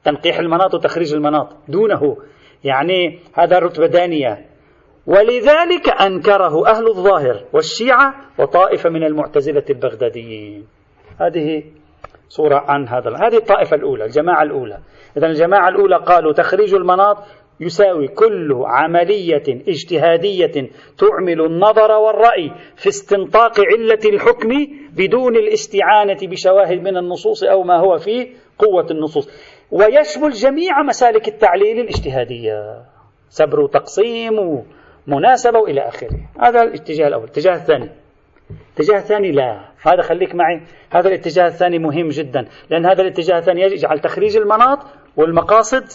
تنقيح 0.03 0.39
المناط 0.39 0.73
وتخريج 0.73 1.13
المناط 1.13 1.49
دونه. 1.67 2.17
يعني 2.63 3.19
هذا 3.33 3.59
رتبة 3.59 3.87
دانية. 3.87 4.50
ولذلك 5.07 5.89
أنكره 6.01 6.67
أهل 6.67 6.87
الظاهر 6.87 7.43
والشيعة 7.53 8.15
وطائفة 8.39 8.89
من 8.89 9.03
المعتزلة 9.03 9.63
البغداديين. 9.69 10.67
هذه 11.19 11.63
صورة 12.29 12.55
عن 12.67 12.87
هذا 12.87 13.09
هذه 13.09 13.37
الطائفة 13.37 13.75
الأولى 13.75 14.05
الجماعة 14.05 14.43
الأولى. 14.43 14.77
إذا 15.17 15.27
الجماعة 15.27 15.69
الأولى 15.69 15.97
قالوا 15.97 16.33
تخريج 16.33 16.73
المناط 16.73 17.17
يساوي 17.59 18.07
كل 18.07 18.63
عملية 18.65 19.43
اجتهادية 19.67 20.69
تعمل 20.97 21.41
النظر 21.45 21.91
والرأي 21.91 22.51
في 22.75 22.89
استنطاق 22.89 23.59
علة 23.59 23.99
الحكم 24.05 24.49
بدون 24.93 25.35
الاستعانة 25.35 26.17
بشواهد 26.21 26.81
من 26.81 26.97
النصوص 26.97 27.43
أو 27.43 27.63
ما 27.63 27.79
هو 27.79 27.97
في 27.97 28.29
قوة 28.59 28.85
النصوص. 28.91 29.29
ويشمل 29.71 30.31
جميع 30.31 30.81
مسالك 30.83 31.27
التعليل 31.27 31.79
الاجتهادية. 31.79 32.83
سبر 33.29 33.59
وتقسيم 33.59 34.63
ومناسبة 35.07 35.59
وإلى 35.59 35.81
آخره. 35.81 36.19
هذا 36.39 36.61
الاتجاه 36.61 37.07
الأول. 37.07 37.23
الاتجاه 37.23 37.55
الثاني. 37.55 37.89
الاتجاه 38.75 38.97
الثاني 38.97 39.31
لا. 39.31 39.61
هذا 39.81 40.01
خليك 40.01 40.35
معي. 40.35 40.61
هذا 40.91 41.07
الاتجاه 41.07 41.47
الثاني 41.47 41.79
مهم 41.79 42.09
جدا. 42.09 42.47
لأن 42.69 42.85
هذا 42.85 43.01
الاتجاه 43.01 43.37
الثاني 43.37 43.61
يجعل 43.61 43.99
تخريج 43.99 44.37
المناط 44.37 44.79
والمقاصد 45.17 45.85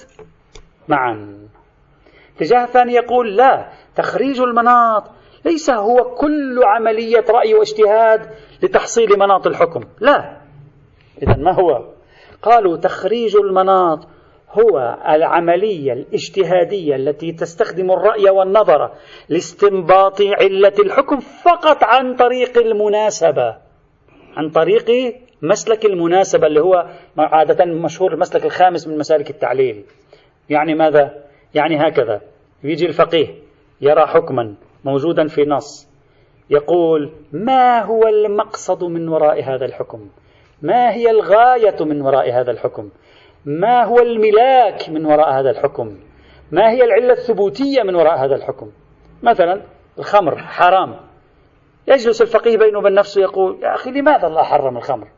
معا. 0.89 1.39
الاتجاه 2.31 2.65
الثاني 2.65 2.93
يقول 2.93 3.37
لا. 3.37 3.69
تخريج 3.97 4.41
المناط 4.41 5.05
ليس 5.45 5.71
هو 5.71 6.15
كل 6.15 6.65
عملية 6.65 7.25
رأي 7.31 7.55
واجتهاد 7.55 8.31
لتحصيل 8.63 9.19
مناط 9.19 9.47
الحكم. 9.47 9.81
لا. 10.01 10.37
إذا 11.23 11.37
ما 11.37 11.53
هو؟ 11.53 11.85
قالوا 12.43 12.77
تخريج 12.77 13.37
المناط 13.37 14.09
هو 14.59 14.99
العملية 15.09 15.93
الاجتهادية 15.93 16.97
التي 16.97 17.33
تستخدم 17.33 17.91
الرأي 17.91 18.31
والنظر 18.31 18.91
لاستنباط 19.29 20.21
علة 20.21 20.73
الحكم 20.79 21.19
فقط 21.21 21.85
عن 21.85 22.15
طريق 22.15 22.59
المناسبة 22.59 23.57
عن 24.37 24.51
طريق 24.51 25.15
مسلك 25.43 25.85
المناسبة 25.85 26.47
اللي 26.47 26.61
هو 26.61 26.87
عادة 27.19 27.65
مشهور 27.65 28.13
المسلك 28.13 28.45
الخامس 28.45 28.89
من 28.89 28.99
مسالك 28.99 29.31
التعليل. 29.31 29.85
يعني 30.51 30.75
ماذا؟ 30.75 31.25
يعني 31.55 31.77
هكذا. 31.77 32.21
يجي 32.65 32.87
الفقيه 32.87 33.27
يرى 33.81 34.07
حكما 34.07 34.55
موجودا 34.85 35.27
في 35.27 35.45
نص 35.45 35.89
يقول 36.51 37.13
ما 37.33 37.83
هو 37.83 38.03
المقصد 38.09 38.85
من 38.85 39.09
وراء 39.09 39.43
هذا 39.43 39.65
الحكم؟ 39.65 40.09
ما 40.63 40.93
هي 40.93 41.11
الغاية 41.11 41.85
من 41.85 42.03
وراء 42.03 42.41
هذا 42.41 42.51
الحكم؟ 42.51 42.91
ما 43.47 43.85
هو 43.85 43.99
الملاك 43.99 44.89
من 44.89 45.07
وراء 45.07 45.41
هذا 45.41 45.51
الحكم؟ 45.51 45.97
ما 46.53 46.71
هي 46.71 46.85
العلة 46.85 47.13
الثبوتية 47.13 47.83
من 47.83 47.95
وراء 47.95 48.25
هذا 48.25 48.35
الحكم؟ 48.35 48.71
مثلا 49.23 49.63
الخمر 49.99 50.39
حرام. 50.39 50.97
يجلس 51.89 52.23
الفقيه 52.23 52.57
بينه 52.57 52.79
وبين 52.79 52.95
نفسه 52.95 53.23
يقول 53.23 53.59
يا 53.63 53.75
أخي 53.75 53.91
لماذا 53.91 54.27
الله 54.27 54.43
حرم 54.43 54.77
الخمر؟ 54.77 55.09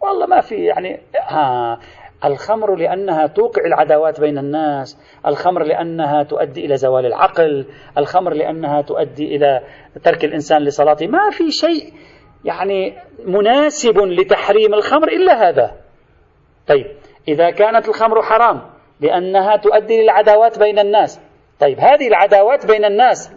والله 0.00 0.26
ما 0.26 0.40
في 0.40 0.54
يعني 0.54 1.00
ها 1.28 1.78
الخمر 2.24 2.74
لأنها 2.74 3.26
توقع 3.26 3.62
العداوات 3.66 4.20
بين 4.20 4.38
الناس 4.38 5.18
الخمر 5.26 5.62
لأنها 5.62 6.22
تؤدي 6.22 6.66
إلى 6.66 6.76
زوال 6.76 7.06
العقل 7.06 7.66
الخمر 7.98 8.34
لأنها 8.34 8.82
تؤدي 8.82 9.36
إلى 9.36 9.60
ترك 10.04 10.24
الإنسان 10.24 10.62
لصلاته. 10.62 11.06
ما 11.06 11.30
في 11.30 11.50
شيء 11.50 11.92
يعني 12.44 12.98
مناسب 13.26 13.98
لتحريم 13.98 14.74
الخمر 14.74 15.08
إلا 15.08 15.48
هذا. 15.48 15.72
طيب 16.68 16.86
إذا 17.28 17.50
كانت 17.50 17.88
الخمر 17.88 18.22
حرام 18.22 18.62
لأنها 19.00 19.56
تؤدي 19.56 20.02
للعداوات 20.02 20.58
بين 20.58 20.78
الناس 20.78 21.20
طيب 21.60 21.80
هذه 21.80 22.08
العداوات 22.08 22.66
بين 22.66 22.84
الناس 22.84 23.32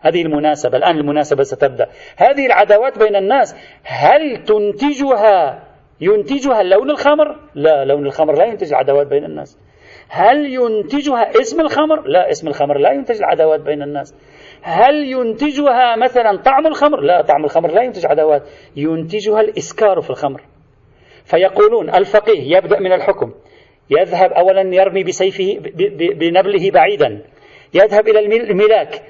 هذه 0.00 0.22
المناسبة 0.22 0.78
الآن 0.78 0.96
المناسبة 0.96 1.42
ستبدأ 1.42 1.86
هذه 2.16 2.46
العداوات 2.46 2.98
بين 2.98 3.16
الناس 3.16 3.56
هل 3.84 4.44
تنتجها 4.44 5.62
ينتجها 6.00 6.62
لون 6.62 6.90
الخمر؟ 6.90 7.36
لا 7.54 7.84
لون 7.84 8.06
الخمر 8.06 8.38
لا 8.38 8.44
ينتج 8.44 8.68
العداوات 8.68 9.06
بين 9.06 9.24
الناس 9.24 9.58
هل 10.08 10.54
ينتجها 10.54 11.40
اسم 11.40 11.60
الخمر؟ 11.60 12.08
لا 12.08 12.30
اسم 12.30 12.48
الخمر 12.48 12.78
لا 12.78 12.92
ينتج 12.92 13.16
العداوات 13.16 13.60
بين 13.60 13.82
الناس 13.82 14.14
هل 14.62 14.94
ينتجها 14.94 15.96
مثلا 15.96 16.36
طعم 16.36 16.66
الخمر؟ 16.66 17.00
لا 17.00 17.22
طعم 17.22 17.44
الخمر 17.44 17.70
لا 17.70 17.82
ينتج 17.82 18.06
عداوات 18.06 18.42
ينتجها 18.76 19.40
الإسكار 19.40 20.00
في 20.00 20.10
الخمر 20.10 20.40
فيقولون 21.26 21.94
الفقيه 21.94 22.56
يبدأ 22.56 22.80
من 22.80 22.92
الحكم. 22.92 23.34
يذهب 23.90 24.32
أولا 24.32 24.74
يرمي 24.74 25.04
بسيفه 25.04 25.58
بنبله 26.18 26.70
بعيدا. 26.70 27.22
يذهب 27.74 28.08
إلى 28.08 28.36
الملاك. 28.50 29.02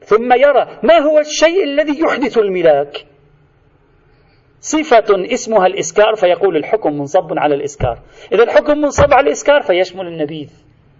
ثم 0.00 0.32
يرى 0.32 0.78
ما 0.82 0.98
هو 0.98 1.18
الشيء 1.18 1.64
الذي 1.64 2.00
يحدث 2.00 2.38
الملاك؟ 2.38 3.06
صفة 4.60 5.32
اسمها 5.32 5.66
الإسكار 5.66 6.14
فيقول 6.14 6.56
الحكم 6.56 6.92
منصب 6.98 7.38
على 7.38 7.54
الإسكار. 7.54 7.98
إذا 8.32 8.42
الحكم 8.42 8.78
منصب 8.78 9.12
على 9.12 9.26
الإسكار 9.26 9.62
فيشمل 9.62 10.06
النبيذ. 10.06 10.50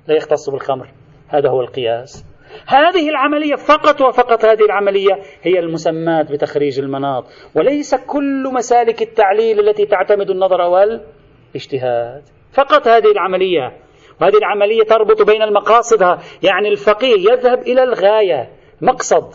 لا 0.08 0.16
يختص 0.16 0.50
بالخمر. 0.50 0.88
هذا 1.28 1.48
هو 1.48 1.60
القياس. 1.60 2.34
هذه 2.66 3.09
العملية 3.09 3.55
فقط 3.55 4.00
وفقط 4.00 4.44
هذه 4.44 4.64
العملية 4.64 5.18
هي 5.42 5.59
المسماة 5.59 6.22
بتخريج 6.22 6.78
المناط 6.78 7.24
وليس 7.55 7.94
كل 7.94 8.50
مسالك 8.52 9.02
التعليل 9.02 9.68
التي 9.68 9.86
تعتمد 9.86 10.30
النظر 10.30 10.61
والاجتهاد. 10.61 12.22
فقط 12.52 12.88
هذه 12.88 13.11
العملية 13.12 13.72
وهذه 14.20 14.36
العملية 14.36 14.82
تربط 14.82 15.22
بين 15.22 15.42
المقاصدها 15.42 16.18
يعني 16.42 16.68
الفقيه 16.68 17.32
يذهب 17.32 17.62
إلى 17.62 17.82
الغاية 17.82 18.48
مقصد 18.80 19.34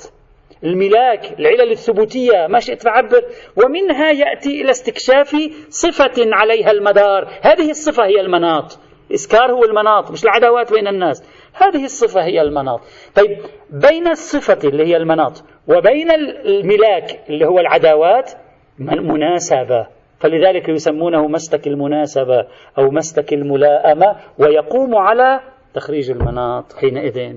الملاك 0.63 1.39
العلل 1.39 1.71
الثبوتية 1.71 2.47
ما 2.47 2.59
شئت 2.59 2.83
فعبر 2.83 3.23
ومنها 3.55 4.11
يأتي 4.11 4.61
إلى 4.61 4.71
استكشاف 4.71 5.35
صفة 5.69 6.13
عليها 6.17 6.71
المدار. 6.71 7.27
هذه 7.41 7.69
الصفة 7.69 8.05
هي 8.05 8.21
المناط 8.21 8.79
الإسكار 9.09 9.51
هو 9.51 9.63
المناط 9.63 10.11
مش 10.11 10.23
العداوات 10.23 10.73
بين 10.73 10.87
الناس. 10.87 11.23
هذه 11.53 11.85
الصفة 11.85 12.23
هي 12.23 12.41
المناط. 12.41 12.81
طيب 13.15 13.37
بين 13.69 14.07
الصفة 14.07 14.69
اللي 14.69 14.85
هي 14.85 14.97
المناط 14.97 15.43
وبين 15.67 16.11
الملاك 16.45 17.19
اللي 17.29 17.45
هو 17.45 17.59
العداوات 17.59 18.31
مناسبة 18.79 19.87
فلذلك 20.19 20.69
يسمونه 20.69 21.27
مسلك 21.27 21.67
المناسبة 21.67 22.47
أو 22.77 22.91
مسلك 22.91 23.33
الملائمة 23.33 24.15
ويقوم 24.39 24.95
على 24.95 25.39
تخريج 25.73 26.11
المناط 26.11 26.73
حينئذ. 26.73 27.33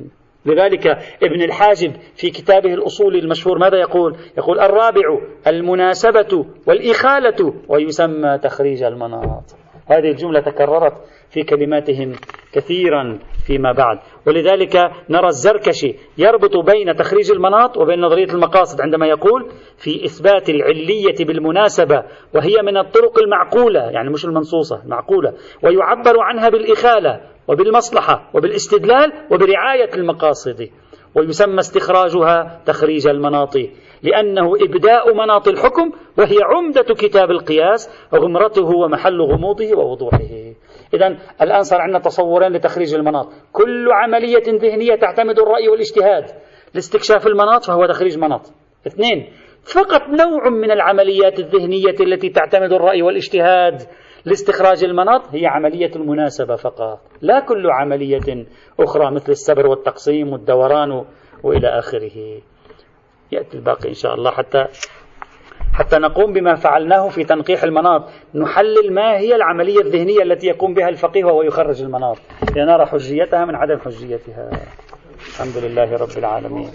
لذلك 0.46 0.86
ابن 1.22 1.42
الحاجب 1.42 1.92
في 2.14 2.30
كتابه 2.30 2.74
الأصول 2.74 3.16
المشهور 3.16 3.58
ماذا 3.58 3.76
يقول؟ 3.76 4.16
يقول 4.38 4.60
الرابع 4.60 5.18
المناسبة 5.46 6.46
والإخالة 6.66 7.54
ويسمى 7.68 8.38
تخريج 8.38 8.82
المناط. 8.82 9.44
هذه 9.86 10.10
الجملة 10.10 10.40
تكررت 10.40 10.92
في 11.32 11.42
كلماتهم 11.42 12.12
كثيرا 12.52 13.18
فيما 13.46 13.72
بعد. 13.72 13.98
ولذلك 14.26 14.76
نرى 15.10 15.26
الزركشي 15.26 15.94
يربط 16.18 16.56
بين 16.56 16.96
تخريج 16.96 17.30
المناط 17.30 17.76
وبين 17.76 18.00
نظرية 18.00 18.24
المقاصد 18.34 18.80
عندما 18.80 19.06
يقول 19.06 19.50
في 19.76 20.04
إثبات 20.04 20.50
العلية 20.50 21.24
بالمناسبة 21.26 22.02
وهي 22.34 22.62
من 22.62 22.76
الطرق 22.76 23.18
المعقولة 23.18 23.80
يعني 23.80 24.10
مش 24.10 24.24
المنصوصة 24.24 24.82
المعقولة 24.84 25.32
ويعبر 25.64 26.20
عنها 26.20 26.48
بالإخالة 26.48 27.20
وبالمصلحة 27.48 28.30
وبالاستدلال 28.34 29.12
وبرعاية 29.30 29.90
المقاصد. 29.94 30.68
ويسمى 31.14 31.58
استخراجها 31.58 32.62
تخريج 32.66 33.08
المناط 33.08 33.56
لأنه 34.02 34.56
إبداء 34.56 35.14
مناط 35.14 35.48
الحكم 35.48 35.90
وهي 36.18 36.38
عمدة 36.42 36.82
كتاب 36.94 37.30
القياس 37.30 38.06
غمرته 38.14 38.66
ومحل 38.76 39.20
غموضه 39.20 39.76
ووضوحه. 39.78 40.18
إذا 40.94 41.06
الآن 41.42 41.62
صار 41.62 41.80
عندنا 41.80 41.98
تصورين 41.98 42.52
لتخريج 42.52 42.94
المناط. 42.94 43.26
كل 43.52 43.88
عملية 43.92 44.42
ذهنية 44.48 44.94
تعتمد 44.94 45.38
الرأي 45.38 45.68
والاجتهاد. 45.68 46.24
لاستكشاف 46.74 47.26
المناط 47.26 47.64
فهو 47.64 47.86
تخريج 47.86 48.18
مناط. 48.18 48.52
اثنين 48.86 49.32
فقط 49.74 50.02
نوع 50.08 50.48
من 50.48 50.70
العمليات 50.70 51.38
الذهنية 51.38 51.96
التي 52.00 52.28
تعتمد 52.28 52.72
الرأي 52.72 53.02
والاجتهاد 53.02 53.82
لاستخراج 54.24 54.84
المناط 54.84 55.22
هي 55.30 55.46
عملية 55.46 55.90
المناسبة 55.96 56.56
فقط. 56.56 57.00
لا 57.20 57.40
كل 57.40 57.70
عملية 57.70 58.46
أخرى 58.80 59.10
مثل 59.14 59.32
السبر 59.32 59.66
والتقسيم 59.66 60.32
والدوران 60.32 61.04
وإلى 61.42 61.68
آخره. 61.78 62.40
يأتي 63.32 63.56
الباقي 63.56 63.88
إن 63.88 63.94
شاء 63.94 64.14
الله 64.14 64.30
حتى 64.30 64.66
حتى 65.72 65.98
نقوم 65.98 66.32
بما 66.32 66.54
فعلناه 66.54 67.08
في 67.08 67.24
تنقيح 67.24 67.62
المناط. 67.62 68.08
نحلل 68.34 68.92
ما 68.92 69.18
هي 69.18 69.34
العملية 69.34 69.80
الذهنية 69.80 70.22
التي 70.22 70.46
يقوم 70.46 70.74
بها 70.74 70.88
الفقيه 70.88 71.24
وهو 71.24 71.42
يخرج 71.42 71.82
المناط. 71.82 72.16
لنرى 72.56 72.86
حجيتها 72.86 73.44
من 73.44 73.54
عدم 73.54 73.78
حجيتها. 73.78 74.50
الحمد 75.28 75.56
لله 75.56 75.96
رب 75.96 76.18
العالمين. 76.18 76.70